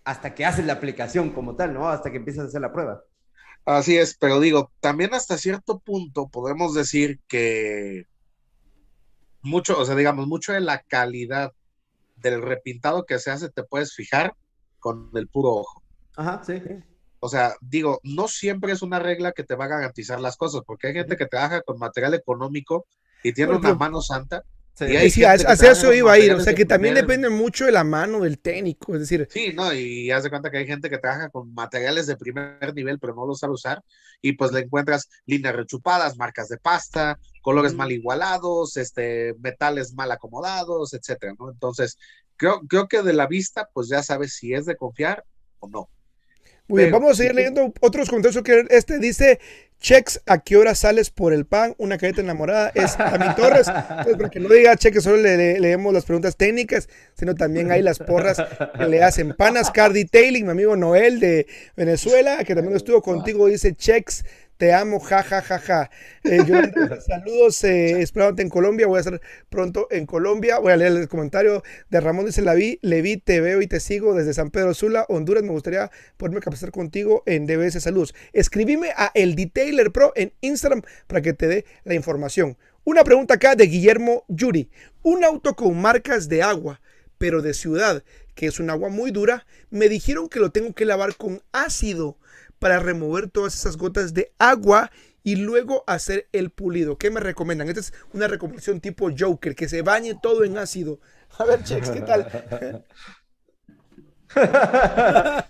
[0.04, 1.88] hasta que haces la aplicación como tal, ¿no?
[1.88, 3.04] Hasta que empiezas a hacer la prueba.
[3.66, 8.08] Así es, pero digo, también hasta cierto punto podemos decir que
[9.42, 11.54] mucho, o sea, digamos, mucho de la calidad
[12.30, 14.34] del repintado que se hace te puedes fijar
[14.80, 15.84] con el puro ojo.
[16.16, 16.62] Ajá, sí.
[17.20, 20.62] O sea, digo, no siempre es una regla que te va a garantizar las cosas,
[20.66, 22.86] porque hay gente que trabaja con material económico
[23.24, 24.44] y tiene una mano santa.
[24.76, 27.72] Sí, y sí hacia eso iba a ir, o sea que también depende mucho de
[27.72, 29.28] la mano del técnico, es decir.
[29.30, 32.74] Sí, no, y haz de cuenta que hay gente que trabaja con materiales de primer
[32.74, 33.84] nivel, pero no los sabe usar,
[34.20, 40.12] y pues le encuentras líneas rechupadas, marcas de pasta, colores mal igualados, este, metales mal
[40.12, 41.52] acomodados, etcétera, ¿no?
[41.52, 42.00] Entonces,
[42.36, 45.24] creo, creo que de la vista, pues ya sabes si es de confiar
[45.60, 45.90] o no.
[46.68, 48.42] Muy bien, vamos a seguir leyendo otros comentarios.
[48.42, 49.40] Que este dice:
[49.84, 51.76] Chex, ¿a qué hora sales por el pan?
[51.78, 53.68] Una careta enamorada es a Torres.
[53.68, 58.00] Entonces, que no diga Chex, solo le, leemos las preguntas técnicas, sino también hay las
[58.00, 58.42] porras
[58.78, 59.34] que le hacen.
[59.34, 64.24] Panas Cardi Tailing, mi amigo Noel de Venezuela, que también estuvo contigo, dice Chex
[64.64, 65.92] te amo, ja, ja, ja, ja.
[66.24, 66.40] Eh,
[67.06, 68.88] saludos, eh, esperándote en Colombia.
[68.88, 70.58] Voy a estar pronto en Colombia.
[70.58, 72.28] Voy a leer el comentario de Ramón.
[72.28, 75.44] Dice: La vi, le vi, te veo y te sigo desde San Pedro Sula, Honduras.
[75.44, 78.16] Me gustaría poderme capacitar contigo en DBS Saludos.
[78.32, 82.58] Escribime a El Detailer Pro en Instagram para que te dé la información.
[82.86, 84.70] Una pregunta acá de Guillermo Yuri.
[85.02, 86.80] Un auto con marcas de agua,
[87.18, 88.02] pero de ciudad,
[88.34, 92.18] que es un agua muy dura, me dijeron que lo tengo que lavar con ácido
[92.64, 94.90] para remover todas esas gotas de agua
[95.22, 96.98] y luego hacer el pulido.
[96.98, 97.68] ¿Qué me recomiendan?
[97.68, 101.02] Esta es una recomendación tipo Joker, que se bañe todo en ácido.
[101.38, 102.86] A ver, Chex, ¿qué tal?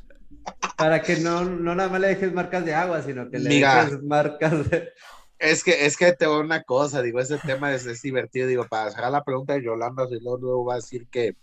[0.75, 4.01] Para que no, no nada más le dejes marcas de agua, sino que le dejes
[4.01, 4.89] marcas de...
[5.37, 8.87] Es que, es que te voy una cosa, digo, ese tema es, divertido, digo, para
[8.87, 11.35] hacer la pregunta de Yolanda, si luego va a decir que,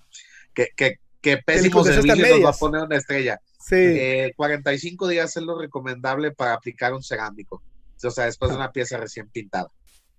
[0.52, 3.40] que, que, que pésimo servicio nos va a poner una estrella.
[3.58, 4.32] Sí.
[4.36, 7.62] 45 eh, días es lo recomendable para aplicar un cerámico.
[8.02, 9.70] O sea, después de una pieza recién pintada.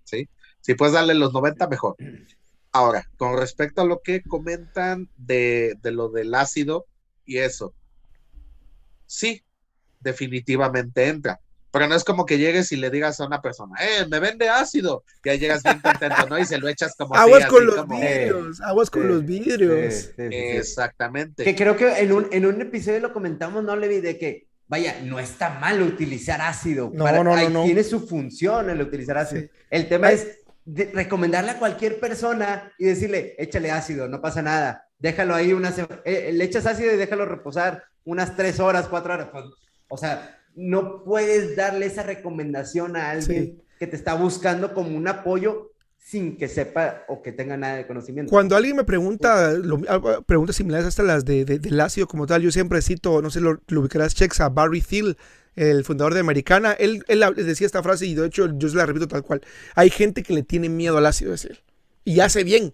[0.04, 0.30] ¿sí?
[0.62, 1.96] Si puedes darle los 90, mejor.
[2.72, 6.86] Ahora, con respecto a lo que comentan de, de lo del ácido
[7.26, 7.74] y eso,
[9.08, 9.44] sí,
[10.00, 11.40] definitivamente entra.
[11.72, 14.50] Pero no es como que llegues y le digas a una persona, eh, me vende
[14.50, 15.04] ácido.
[15.24, 16.38] Y ahí llegas bien contento, ¿no?
[16.38, 17.16] Y se lo echas como.
[17.16, 20.12] Aguas con los vidrios, aguas con los vidrios.
[20.18, 21.44] Exactamente.
[21.44, 24.02] Que creo que en un, en un episodio lo comentamos, ¿no, Levi?
[24.02, 26.92] De que, vaya, no está mal utilizar ácido.
[26.94, 29.48] No, no, no, no, Tiene su función el utilizar ácido.
[29.70, 30.28] El tema es
[30.66, 34.88] recomendarle a cualquier persona y decirle, échale ácido, no pasa nada.
[35.00, 35.74] Déjalo ahí una
[36.06, 39.30] eh, le echas ácido y déjalo reposar unas tres horas, cuatro horas.
[39.32, 39.46] Pues,
[39.88, 45.08] o sea, no puedes darle esa recomendación a alguien que te está buscando como un
[45.08, 48.30] apoyo sin que sepa o que tenga nada de conocimiento.
[48.30, 49.54] Cuando alguien me pregunta
[50.26, 53.62] preguntas similares hasta las de, del ácido como tal, yo siempre cito, no sé, lo,
[53.70, 55.18] ubicarás checks a Barry Thiel,
[55.56, 58.86] el fundador de Americana, él, él decía esta frase y de hecho yo se la
[58.86, 59.42] repito tal cual.
[59.76, 61.60] Hay gente que le tiene miedo al ácido, es él.
[62.04, 62.74] Y hace bien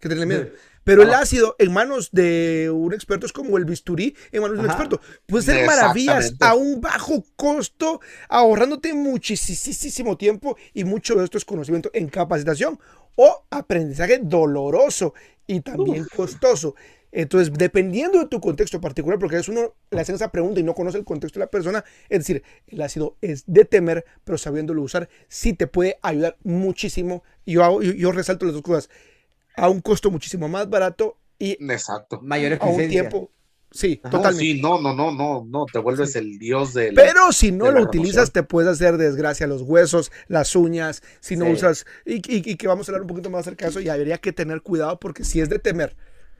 [0.00, 0.46] que tenerle miedo.
[0.88, 4.64] Pero el ácido en manos de un experto es como el bisturí en manos de
[4.64, 5.02] un experto.
[5.26, 11.44] Puede ser maravillas a un bajo costo, ahorrándote muchísimo tiempo y mucho de esto es
[11.44, 12.80] conocimiento en capacitación
[13.16, 15.12] o aprendizaje doloroso
[15.46, 16.74] y también costoso.
[17.12, 20.74] Entonces, dependiendo de tu contexto particular, porque es uno le hacen esa pregunta y no
[20.74, 24.80] conoce el contexto de la persona, es decir, el ácido es de temer, pero sabiéndolo
[24.80, 27.24] usar, sí te puede ayudar muchísimo.
[27.44, 28.90] Yo, yo, resalto las dos cosas,
[29.58, 32.20] a un costo muchísimo más barato y Exacto.
[32.22, 33.00] mayor eficiencia.
[33.00, 33.32] A un tiempo.
[33.70, 34.38] Sí, totalmente.
[34.38, 36.94] Sí, no, no, no, no, no, te vuelves el dios del.
[36.94, 41.46] Pero si no lo utilizas, te puedes hacer desgracia los huesos, las uñas, si no
[41.50, 41.84] usas.
[42.06, 44.16] Y, y, y, que vamos a hablar un poquito más acerca de eso, y habría
[44.18, 45.94] que tener cuidado porque si es de temer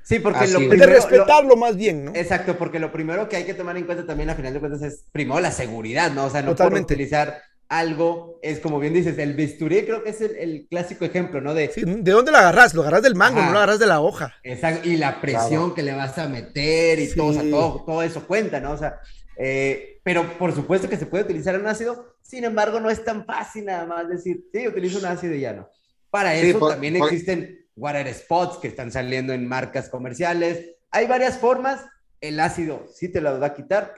[0.09, 2.13] Sí, porque lo primero, de respetarlo más bien, ¿no?
[2.15, 4.81] Exacto, porque lo primero que hay que tomar en cuenta también a final de cuentas
[4.81, 6.25] es primero la seguridad, ¿no?
[6.25, 10.21] O sea, no por utilizar algo, es como bien dices, el bisturí creo que es
[10.21, 11.53] el, clásico ejemplo, ¿no?
[11.53, 12.73] De, ¿De dónde lo agarras?
[12.73, 14.35] Lo agarras del mango, no lo agarras de la hoja.
[14.43, 18.03] Exacto, y la presión que le vas a meter y todo, o sea, todo, todo,
[18.03, 18.73] eso cuenta, ¿no?
[18.73, 19.01] O sea,
[19.37, 23.27] eh, pero por supuesto que se puede utilizar un ácido, sin embargo, no es tan
[23.27, 25.69] fácil nada más decir, sí, utilizo un ácido y ya no.
[26.11, 30.77] Para eso también existen water spots que están saliendo en marcas comerciales.
[30.91, 31.85] Hay varias formas.
[32.21, 33.95] El ácido sí te lo va a quitar,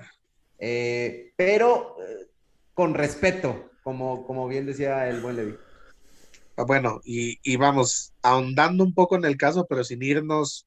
[0.58, 2.29] eh, pero eh,
[2.74, 5.56] con respeto, como, como bien decía el buen Levi.
[6.56, 10.66] Ah, bueno, y, vamos, ahondando un poco en el caso, pero sin irnos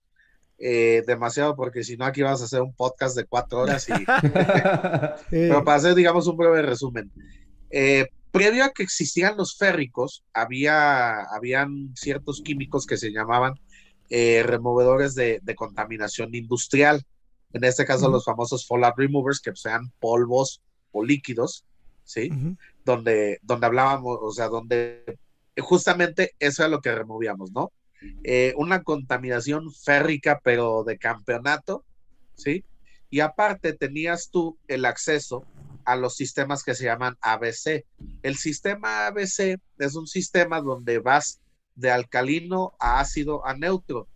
[0.58, 3.88] eh, demasiado, porque si no aquí vas a hacer un podcast de cuatro horas.
[3.90, 3.94] Y...
[5.30, 7.12] pero para hacer, digamos, un breve resumen.
[7.70, 13.54] Eh, previo a que existían los férricos, había, habían ciertos químicos que se llamaban
[14.10, 17.04] eh, removedores de, contaminación industrial.
[17.54, 21.66] En este caso, los famosos fallout removers, que sean polvos o líquidos,
[22.04, 22.30] ¿sí?
[22.86, 25.18] donde, donde hablábamos, o sea, donde
[25.58, 27.72] justamente eso es lo que removíamos, ¿no?
[28.24, 31.86] Eh, una contaminación férrica, pero de campeonato,
[32.36, 32.66] ¿sí?
[33.10, 35.46] Y aparte tenías tú el acceso
[35.86, 37.86] a los sistemas que se llaman ABC.
[38.24, 41.40] El sistema ABC es un sistema donde vas
[41.76, 44.08] de alcalino a ácido a neutro.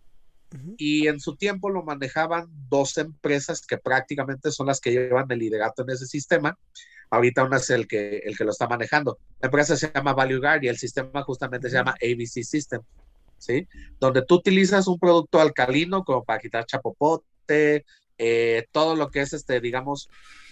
[0.78, 5.40] Y en su tiempo lo manejaban dos empresas que prácticamente son las que llevan el
[5.40, 6.58] liderato en ese sistema.
[7.10, 9.18] Ahorita una es el que, el que lo está manejando.
[9.40, 12.82] La empresa se llama Value Guard y el sistema justamente se llama ABC System.
[13.38, 13.68] ¿Sí?
[14.00, 17.84] Donde tú utilizas un producto alcalino como para quitar chapopote,
[18.18, 20.08] eh, todo lo que es, este, digamos,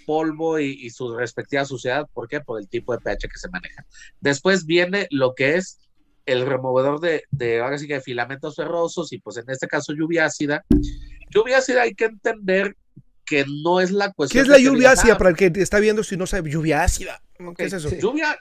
[0.06, 2.08] polvo y, su respectiva suciedad.
[2.14, 2.40] ¿Por qué?
[2.40, 3.84] Por el tipo de pH que se maneja.
[4.20, 5.80] Después viene lo que es
[6.26, 9.92] el removedor de, de ahora sí que de filamentos ferrosos y pues en este caso
[9.92, 10.64] lluvia ácida.
[11.30, 12.76] Lluvia ácida hay que entender
[13.26, 14.42] que no es la cuestión.
[14.42, 16.82] ¿Qué es la lluvia ácida ah, para el que está viendo si no sabe lluvia
[16.82, 17.20] ácida?
[17.56, 17.90] ¿Qué es eso?
[17.90, 18.38] Lluvia,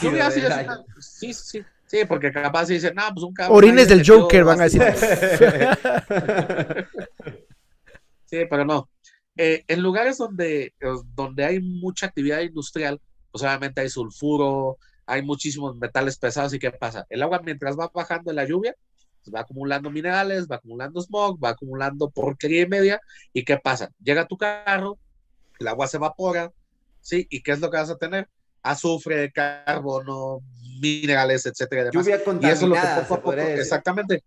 [0.00, 0.84] lluvia ácida.
[1.00, 1.62] sí, sí.
[1.88, 3.56] Sí, porque capaz si dicen, no, pues un cabrón.
[3.56, 4.82] Orines del Joker, van a decir.
[8.26, 8.90] sí, pero no.
[9.38, 14.76] Eh, en lugares donde, eh, donde hay mucha actividad industrial, pues obviamente hay sulfuro,
[15.06, 17.06] hay muchísimos metales pesados y ¿qué pasa?
[17.08, 18.74] El agua mientras va bajando en la lluvia,
[19.28, 23.00] pues va acumulando minerales, va acumulando smog, va acumulando porquería y media
[23.32, 23.90] y ¿qué pasa?
[24.02, 24.98] Llega tu carro,
[25.58, 26.52] el agua se evapora,
[27.00, 27.26] ¿sí?
[27.30, 28.28] ¿Y qué es lo que vas a tener?
[28.62, 30.40] Azufre, carbono,
[30.80, 31.90] minerales, etcétera.
[31.92, 34.24] Lluvia contaminada, y eso es lo que poco exactamente,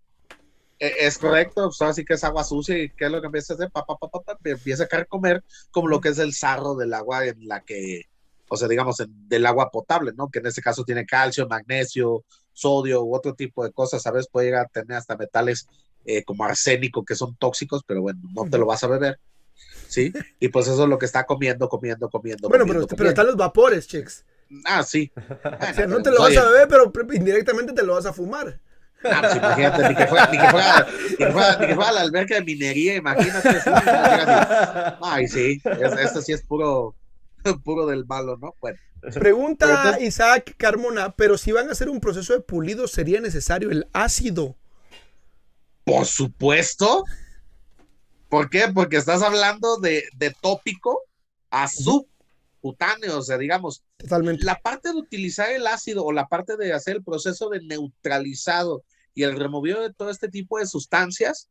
[0.79, 3.53] e, es correcto, pues así que es agua sucia y qué es lo que empieza
[3.53, 6.93] a hacer, pa, pa, pa, empieza a comer como lo que es el sarro del
[6.93, 8.03] agua en la que,
[8.49, 10.29] o sea, digamos, del agua potable, ¿no?
[10.29, 14.27] Que en este caso tiene calcio, magnesio, sodio u otro tipo de cosas, ¿sabes?
[14.27, 15.67] Puede llegar a tener hasta metales
[16.05, 19.19] eh, como arsénico que son tóxicos, pero bueno, no te lo vas a beber,
[19.87, 20.11] ¿sí?
[20.39, 22.49] Y pues eso es lo que está comiendo, comiendo, comiendo.
[22.49, 24.25] Bueno, pero, pero están los vapores, chicos.
[24.65, 25.11] Ah, sí.
[25.15, 28.59] o sea, no te lo vas a beber, pero indirectamente te lo vas a fumar.
[29.03, 31.91] Ah, pues imagínate, ni que fuera, ni que fuera, ni que fuera, ni que fuera
[31.91, 33.49] la alberca de minería, imagínate.
[35.01, 35.61] Ay, sí,
[35.99, 36.95] esto sí es puro,
[37.63, 38.55] puro del malo, ¿no?
[38.61, 38.77] Bueno.
[39.13, 43.87] Pregunta Isaac Carmona, pero si van a hacer un proceso de pulido, ¿sería necesario el
[43.93, 44.55] ácido?
[45.83, 47.03] Por supuesto.
[48.29, 48.65] ¿Por qué?
[48.73, 51.01] Porque estás hablando de, de tópico
[51.49, 52.07] a sub
[52.61, 54.45] cutáneo, o sea, digamos, Totalmente.
[54.45, 58.83] la parte de utilizar el ácido o la parte de hacer el proceso de neutralizado
[59.13, 61.49] y el removido de todo este tipo de sustancias,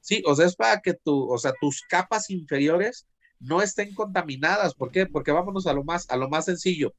[0.00, 3.06] sí, o sea, es para que tu, o sea, tus capas inferiores
[3.40, 4.74] no estén contaminadas.
[4.74, 5.06] ¿Por qué?
[5.06, 6.94] Porque vámonos a lo más, a lo más sencillo.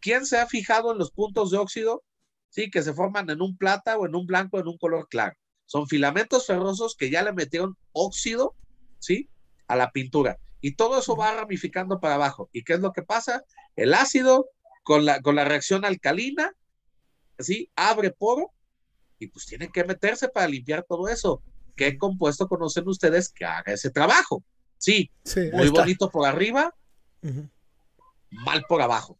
[0.00, 2.04] ¿Quién se ha fijado en los puntos de óxido?
[2.50, 5.36] Sí, que se forman en un plata o en un blanco, en un color claro.
[5.66, 8.54] Son filamentos ferrosos que ya le metieron óxido,
[8.98, 9.28] ¿sí?
[9.66, 10.38] A la pintura.
[10.60, 12.48] y todo eso va ramificando para abajo.
[12.52, 13.44] ¿Y qué es lo que pasa?
[13.76, 14.48] El ácido
[14.82, 16.52] con la, con la reacción alcalina,
[17.38, 17.70] ¿sí?
[17.76, 18.52] Abre poro
[19.18, 21.42] y pues tiene que meterse para limpiar todo eso.
[21.76, 24.42] ¿Qué compuesto conocen ustedes que haga ese trabajo?
[24.78, 25.10] Sí,
[25.52, 26.74] muy bonito por arriba,
[28.30, 29.18] mal por abajo.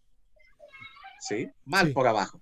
[1.21, 1.51] ¿Sí?
[1.65, 2.41] Mal por abajo.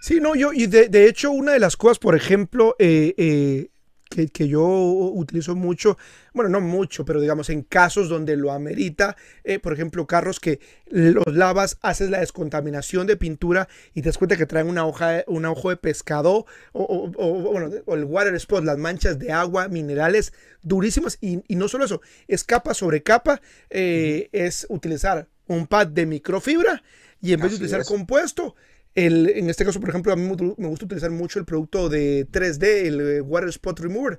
[0.00, 3.70] Sí, no, yo, y de, de, hecho, una de las cosas, por ejemplo, eh, eh,
[4.10, 5.96] que, yo utilizo mucho,
[6.34, 10.58] bueno, no mucho, pero digamos en casos donde lo amerita, eh, por ejemplo, carros que
[10.86, 15.22] los lavas, haces la descontaminación de pintura y te das cuenta que traen una hoja,
[15.28, 17.08] un ojo de pescado o,
[17.52, 20.32] bueno, el water spot, las manchas de agua, minerales
[20.62, 23.40] durísimas y, no solo eso, es capa sobre capa,
[23.70, 26.82] eh, es utilizar un pad de microfibra
[27.22, 28.56] y en vez de utilizar compuesto,
[28.94, 32.86] en este caso, por ejemplo, a mí me gusta utilizar mucho el producto de 3D,
[32.86, 34.18] el eh, Water Spot Remover.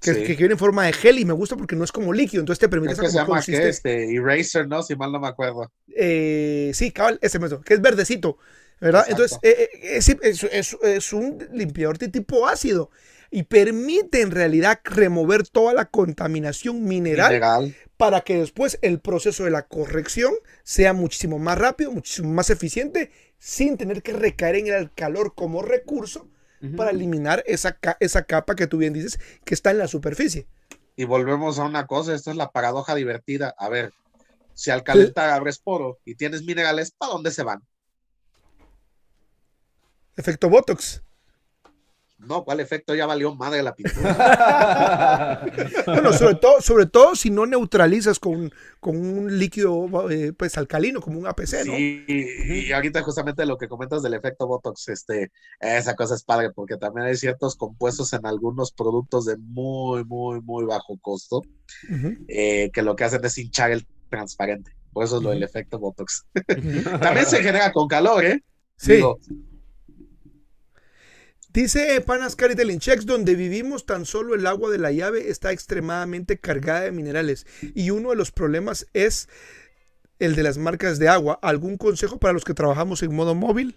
[0.00, 2.58] Que, viene en forma de gel y me gusta porque no es como líquido, entonces
[2.58, 2.94] te permite...
[2.94, 4.82] Es que se llama que este, Eraser, ¿no?
[4.82, 5.70] Si mal no me acuerdo.
[5.94, 8.38] Eh, sí, cabal, ese mismo, que es verdecito,
[8.80, 9.04] ¿verdad?
[9.08, 12.90] Entonces, eh, es, un limpiador de tipo ácido
[13.30, 19.50] y permite en realidad remover toda la contaminación mineral, para que después el proceso de
[19.50, 20.32] la corrección
[20.62, 25.62] sea muchísimo más rápido, muchísimo más eficiente sin tener que recaer en el calor como
[25.62, 26.28] recurso
[26.76, 30.46] para eliminar esa, esa capa que tú bien dices que está en la superficie.
[30.94, 33.54] Y volvemos a una cosa, esta es la paradoja divertida.
[33.56, 33.94] A ver,
[34.52, 37.62] si al calentar abres poro y tienes minerales, ¿para dónde se van?
[40.16, 41.02] Efecto Botox.
[42.26, 42.94] No, ¿cuál efecto?
[42.94, 45.42] Ya valió madre la pintura.
[45.86, 51.00] bueno, sobre todo, sobre todo si no neutralizas con, con un líquido eh, pues alcalino,
[51.00, 51.74] como un APC, ¿no?
[51.74, 56.50] Sí, y ahorita justamente lo que comentas del efecto Botox, este, esa cosa es padre,
[56.50, 61.42] porque también hay ciertos compuestos en algunos productos de muy, muy, muy bajo costo,
[62.28, 64.72] eh, que lo que hacen es hinchar el transparente.
[64.92, 66.26] Por eso es lo del efecto Botox.
[67.00, 68.42] también se genera con calor, ¿eh?
[68.76, 69.00] Sí.
[71.52, 76.82] Dice Panas Checks, donde vivimos tan solo el agua de la llave está extremadamente cargada
[76.82, 77.44] de minerales
[77.74, 79.28] y uno de los problemas es
[80.20, 81.40] el de las marcas de agua.
[81.42, 83.76] ¿Algún consejo para los que trabajamos en modo móvil?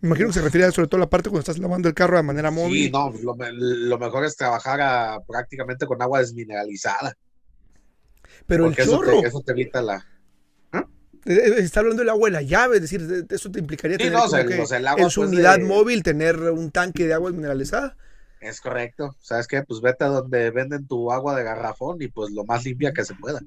[0.00, 2.16] Me imagino que se refiere sobre todo a la parte cuando estás lavando el carro
[2.16, 2.84] de manera móvil.
[2.84, 7.16] Sí, no, lo, mejor es trabajar prácticamente con agua desmineralizada.
[8.46, 9.24] Pero el chorro.
[9.24, 10.13] eso te evita la, eh, eh,
[11.24, 14.18] está hablando del agua de la llave, es decir, eso te implicaría tener
[14.98, 17.96] en su unidad móvil tener un tanque de agua mineralizada.
[18.40, 19.16] Es correcto.
[19.20, 19.62] ¿Sabes qué?
[19.62, 23.04] Pues vete a donde venden tu agua de garrafón y pues lo más limpia que
[23.04, 23.40] se pueda.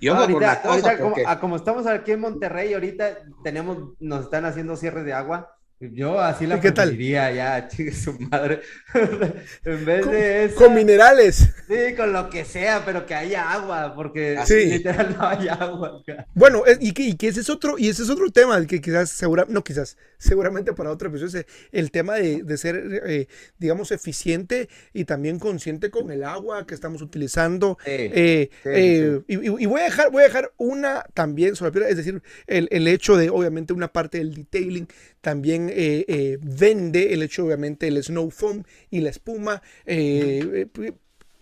[0.00, 0.62] Y ahorita,
[0.98, 6.20] como, como, estamos aquí en Monterrey, ahorita tenemos, nos están haciendo cierres de agua yo
[6.20, 8.60] así la preferiría ya, chique su madre.
[9.64, 10.56] en vez de eso.
[10.56, 11.48] Con minerales.
[11.66, 16.02] Sí, con lo que sea, pero que haya agua, porque literal no hay agua
[16.34, 19.08] Bueno, y que, y que, ese es otro, y ese es otro tema, que quizás,
[19.10, 23.26] segura, no quizás, seguramente para otro episodio, el tema de, de ser, eh,
[23.58, 27.78] digamos, eficiente y también consciente con el agua que estamos utilizando.
[27.86, 32.68] Eh, eh, y, voy a dejar, voy a dejar una también sobre es decir, el,
[32.70, 34.88] el hecho de, obviamente, una parte del detailing
[35.20, 39.62] también eh, eh, vende el hecho, obviamente, el snow foam y la espuma.
[39.86, 40.66] Eh,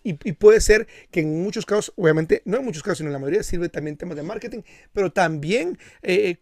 [0.04, 3.18] y, puede ser que en muchos casos, obviamente, no en muchos casos, sino en la
[3.18, 4.62] mayoría, sirve también temas de marketing,
[4.94, 5.76] pero también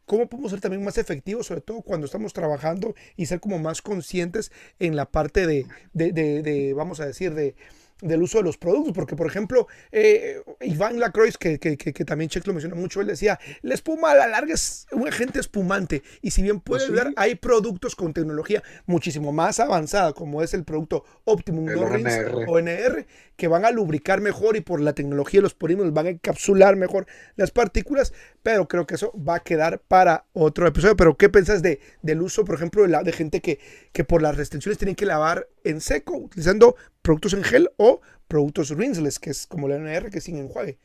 [0.05, 3.83] cómo podemos ser también más efectivos, sobre todo cuando estamos trabajando y ser como más
[3.83, 7.57] conscientes en la parte de, de vamos a decir, de
[8.01, 12.29] del uso de los productos, porque por ejemplo, eh, Iván Lacroix, que, que, que, también
[12.29, 16.03] Chex lo menciona mucho, él decía, la espuma a la larga es un agente espumante,
[16.21, 20.53] y si bien puede pues ayudar, hay productos con tecnología muchísimo más avanzada, como es
[20.55, 22.45] el producto Optimum ONR.
[22.47, 26.11] ONR, que van a lubricar mejor y por la tecnología de los polímeros van a
[26.11, 30.97] encapsular mejor las partículas, pero creo que eso va a quedar para otro episodio.
[30.97, 33.59] Pero ¿qué piensas de, del uso, por ejemplo, de, la, de gente que,
[33.93, 36.77] que por las restricciones tienen que lavar en seco, utilizando
[37.07, 40.77] productos en gel o productos rinseless, que es como la NR, que es sin enjuague?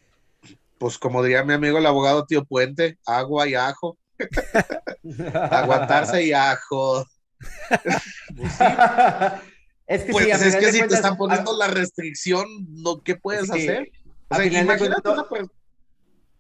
[0.78, 3.98] Pues como diría mi amigo el abogado Tío Puente, agua y ajo.
[5.34, 7.08] Aguantarse y ajo.
[8.38, 8.54] Pues
[9.88, 13.92] es que, pues es que si te están poniendo la restricción, ¿no, ¿qué puedes hacer?
[14.30, 14.90] O sea, imagínate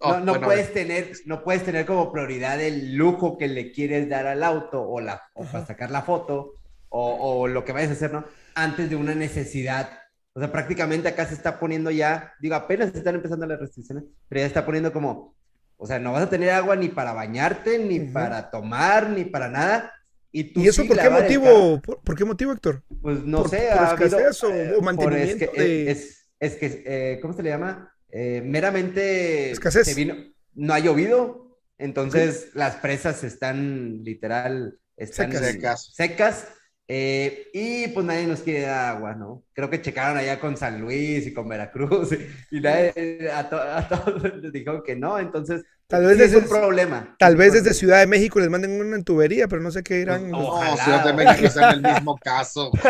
[0.04, 4.08] no, no, oh, puedes tener, no puedes tener como prioridad el lujo que le quieres
[4.10, 6.54] dar al auto o, la, o para sacar la foto
[6.90, 8.26] o, o, lo que vayas a hacer, ¿no?
[8.56, 9.90] Antes de una necesidad.
[10.34, 14.06] O sea, prácticamente acá se está poniendo ya, digo, apenas se están empezando las restricciones,
[14.30, 15.36] pero ya está poniendo como,
[15.76, 19.50] o sea, no vas a tener agua ni para bañarte, ni para tomar, ni para
[19.50, 19.94] nada.
[20.32, 22.82] ¿Y, eso por qué motivo, por, qué motivo, Héctor?
[23.02, 27.34] Pues no sé, por escasez o, eh, mantenimiento es que, es, es que eh, ¿cómo
[27.34, 27.94] se le llama?
[28.12, 29.88] eh, meramente Escasez.
[29.88, 30.16] se vino-
[30.54, 35.94] no ha llovido, entonces las presas están literal, están Secas.
[35.94, 36.48] Secas.
[36.94, 39.44] Eh, y pues nadie nos quiere dar agua, ¿no?
[39.54, 42.10] Creo que checaron allá con San Luis y con Veracruz
[42.52, 46.36] y, nadie, a, to- a todos les dijeron que no, entonces Tal vez sí es
[46.36, 47.16] un problema.
[47.20, 50.00] Tal vez desde Ciudad de México les manden una en tubería, pero no sé qué
[50.00, 50.32] irán.
[50.32, 51.32] No, los- No, Ojalá, Ciudad de ojalá.
[51.32, 52.72] México está en el mismo caso.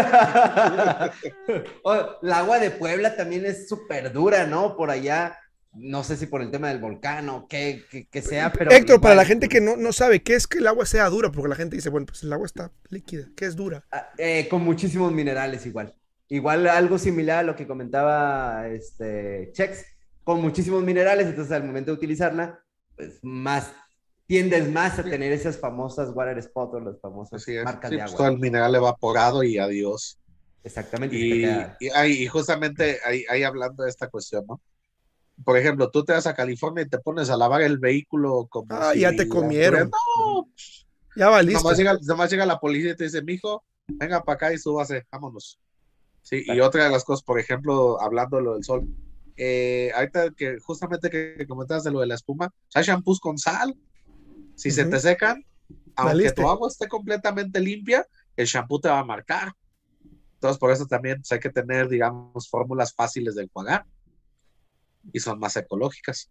[1.84, 4.76] O, el agua de Puebla también es súper dura, ¿no?
[4.76, 5.38] Por allá,
[5.74, 8.72] no sé si por el tema del volcán o qué, qué- qué sea, pero...
[8.72, 11.32] Héctor, para la gente que no, no sabe, ¿qué es que el agua sea dura?
[11.32, 13.28] Porque la gente dice, bueno, pues el agua está líquida.
[13.36, 13.86] ¿Qué es dura?
[13.92, 15.96] ah, eh, con muchísimos minerales igual.
[16.28, 19.86] Igual algo similar a lo que comentaba este Chex,
[20.24, 22.60] con muchísimos minerales, entonces al momento de utilizarla,
[22.96, 23.72] pues más,
[24.28, 28.14] tiendes más a tener esas famosas water spot o las famosas marcas Sí, de pues,
[28.14, 28.18] agua.
[28.18, 30.18] todo el mineral evaporado y adiós.
[30.64, 31.16] Exactamente.
[31.18, 31.44] Y,
[31.80, 34.62] y, ahí- y justamente ahí, ahí hablando de esta cuestión, ¿no?
[35.44, 38.68] Por ejemplo, tú te vas a California y te pones a lavar el vehículo como
[38.76, 39.90] Ah, si ya te comieron.
[39.90, 40.48] No,
[41.16, 41.62] Ya valiste.
[41.64, 45.06] nomás llega, nomás llega la policía y te dice, mijo, venga para acá y súbase,
[45.12, 45.60] vámonos.
[46.22, 48.88] Sí, y otra de las cosas, por ejemplo, hablando de lo del sol,
[49.36, 53.76] eh, ahorita que justamente que comentabas de lo de la espuma, hay shampoos con sal.
[54.56, 55.44] Si se te secan,
[55.96, 56.42] aunque Valiste.
[56.44, 58.06] tu agua esté completamente limpia,
[58.36, 59.54] el shampoo te va a marcar.
[60.36, 63.86] Entonces, por eso también pues, hay que tener, digamos, fórmulas fáciles de enjuagar
[65.12, 66.30] y son más ecológicas.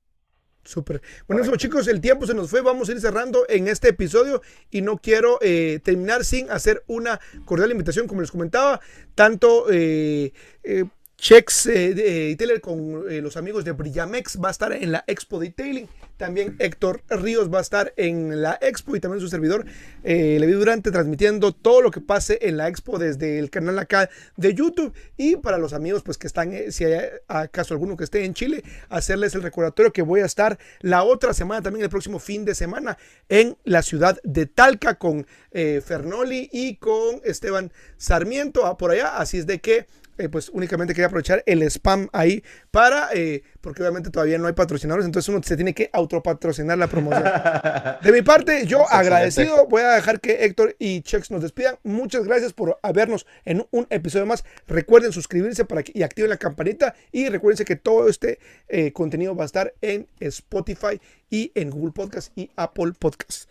[0.65, 1.01] Súper.
[1.27, 2.61] Bueno, eso, chicos, el tiempo se nos fue.
[2.61, 7.19] Vamos a ir cerrando en este episodio y no quiero eh, terminar sin hacer una
[7.47, 8.81] cordial invitación, como les comentaba,
[9.15, 10.85] tanto eh, eh,
[11.21, 15.05] Chex eh, de- Detailer con eh, los amigos de Brillamex va a estar en la
[15.07, 15.87] Expo Detailing.
[16.17, 19.65] También Héctor Ríos va a estar en la Expo y también su servidor
[20.03, 24.09] eh, Levi Durante transmitiendo todo lo que pase en la Expo desde el canal acá
[24.37, 24.95] de YouTube.
[25.19, 28.35] Y para los amigos, pues que están, eh, si hay acaso alguno que esté en
[28.35, 32.45] Chile, hacerles el recordatorio que voy a estar la otra semana, también el próximo fin
[32.47, 32.97] de semana,
[33.29, 39.17] en la ciudad de Talca con eh, Fernoli y con Esteban Sarmiento ah, por allá.
[39.19, 39.87] Así es de que
[40.19, 44.53] eh, pues únicamente quería aprovechar el spam ahí para, eh, porque obviamente todavía no hay
[44.53, 47.25] patrocinadores, entonces uno se tiene que autopatrocinar la promoción.
[48.03, 48.95] De mi parte, yo Excelente.
[48.97, 51.77] agradecido, voy a dejar que Héctor y Chex nos despidan.
[51.83, 54.45] Muchas gracias por vernos en un episodio más.
[54.67, 58.39] Recuerden suscribirse para que, y activen la campanita y recuerden que todo este
[58.69, 63.49] eh, contenido va a estar en Spotify y en Google Podcast y Apple Podcast.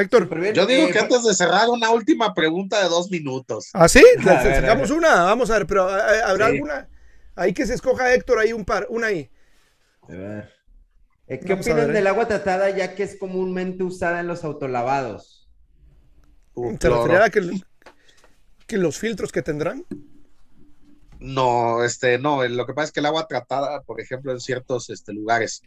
[0.00, 0.52] Héctor.
[0.52, 3.70] Yo digo Eh, que antes de cerrar, una última pregunta de dos minutos.
[3.72, 4.02] ¿así?
[4.28, 6.54] A ver, a sacamos una, vamos a ver, pero eh, ¿habrá Sí.
[6.54, 6.88] alguna?
[7.36, 9.30] Ahí que se escoja Héctor, ahí un par, una ahí.
[10.02, 10.52] A ver.
[11.28, 11.92] Eh, ¿Qué Vamos opinan ver, eh.
[11.94, 15.48] del agua tratada ya que es comúnmente usada en los autolavados?
[16.54, 17.04] Uh, ¿Se cloro.
[17.04, 17.62] referirá a que,
[18.66, 19.86] que los filtros que tendrán?
[21.20, 24.88] No, este, no, lo que pasa es que el agua tratada, por ejemplo, en ciertos
[24.90, 25.62] este, lugares,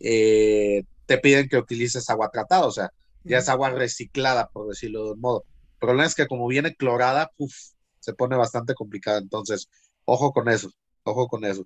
[0.00, 2.92] eh, te piden que utilices agua tratada, o sea,
[3.28, 5.44] ya es agua reciclada, por decirlo de un modo.
[5.74, 7.54] El problema es que como viene clorada, puf,
[8.00, 9.68] se pone bastante complicada, entonces,
[10.04, 10.70] ojo con eso,
[11.04, 11.64] ojo con eso.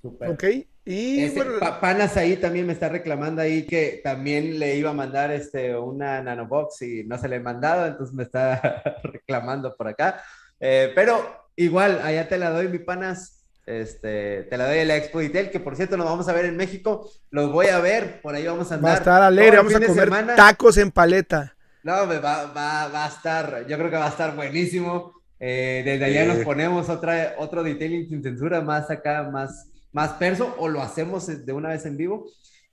[0.00, 0.30] Súper.
[0.30, 0.44] Ok,
[0.84, 4.94] y bueno, Pa- Panas ahí también me está reclamando ahí que también le iba a
[4.94, 9.86] mandar este, una nanobox y no se le he mandado, entonces me está reclamando por
[9.88, 10.22] acá.
[10.58, 13.41] Eh, pero igual, allá te la doy, mi panas.
[13.80, 16.44] Este, te la doy en la Expo Detail, que por cierto nos vamos a ver
[16.46, 17.10] en México.
[17.30, 18.90] Los voy a ver, por ahí vamos a andar.
[18.90, 20.34] va a estar alegre, el vamos a comer semana.
[20.36, 21.56] tacos en paleta.
[21.82, 25.12] No, va, va, va a estar, yo creo que va a estar buenísimo.
[25.40, 26.26] Eh, desde allá Eh.
[26.28, 31.26] nos ponemos otra, otro detailing sin censura, más acá, más, más perso, o lo hacemos
[31.44, 32.26] de una vez en vivo.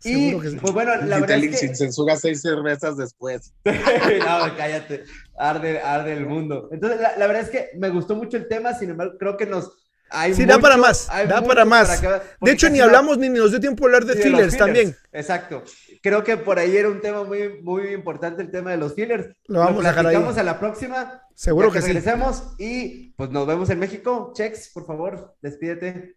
[0.03, 0.57] Y que sí.
[0.61, 1.67] pues bueno, la verdad Detailing es que...
[1.67, 3.53] sin censura, seis cervezas después.
[3.65, 5.03] no, cállate,
[5.37, 6.69] arde, arde el mundo.
[6.71, 9.45] Entonces, la, la verdad es que me gustó mucho el tema, sin embargo, creo que
[9.45, 9.71] nos...
[10.12, 11.99] Hay Sí, da para más, hay da para más.
[12.01, 12.07] que-
[12.41, 14.95] De hecho, ni hablamos ni, nos dio tiempo de hablar de Sí, fillers también.
[15.12, 15.64] Exacto.
[16.01, 19.28] Creo que por ahí era un tema muy, muy importante el tema de los fillers.
[19.47, 20.16] Lo vamos a dejar ahí.
[20.16, 21.22] a la próxima.
[21.36, 21.88] Seguro que sí.
[21.88, 24.32] regresemos y pues nos vemos en México.
[24.36, 26.16] Chex, por favor, despídete.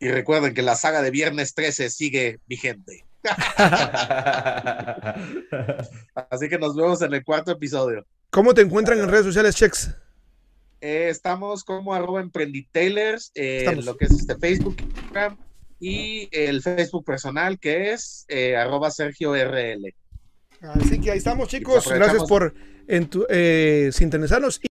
[0.00, 3.04] Y recuerden que la saga de Viernes 13 sigue vigente.
[6.30, 8.04] Así que nos vemos en el cuarto episodio.
[8.30, 9.90] ¿Cómo te encuentran en redes sociales, Chex?
[10.86, 15.38] Eh, estamos como arroba emprenditailers eh, en lo que es este Facebook Instagram,
[15.80, 19.94] y el Facebook personal que es eh, arroba Sergio RL.
[20.60, 21.88] Así que ahí estamos, chicos.
[21.90, 22.54] Gracias por
[22.86, 24.60] entu- eh, sintonizarnos.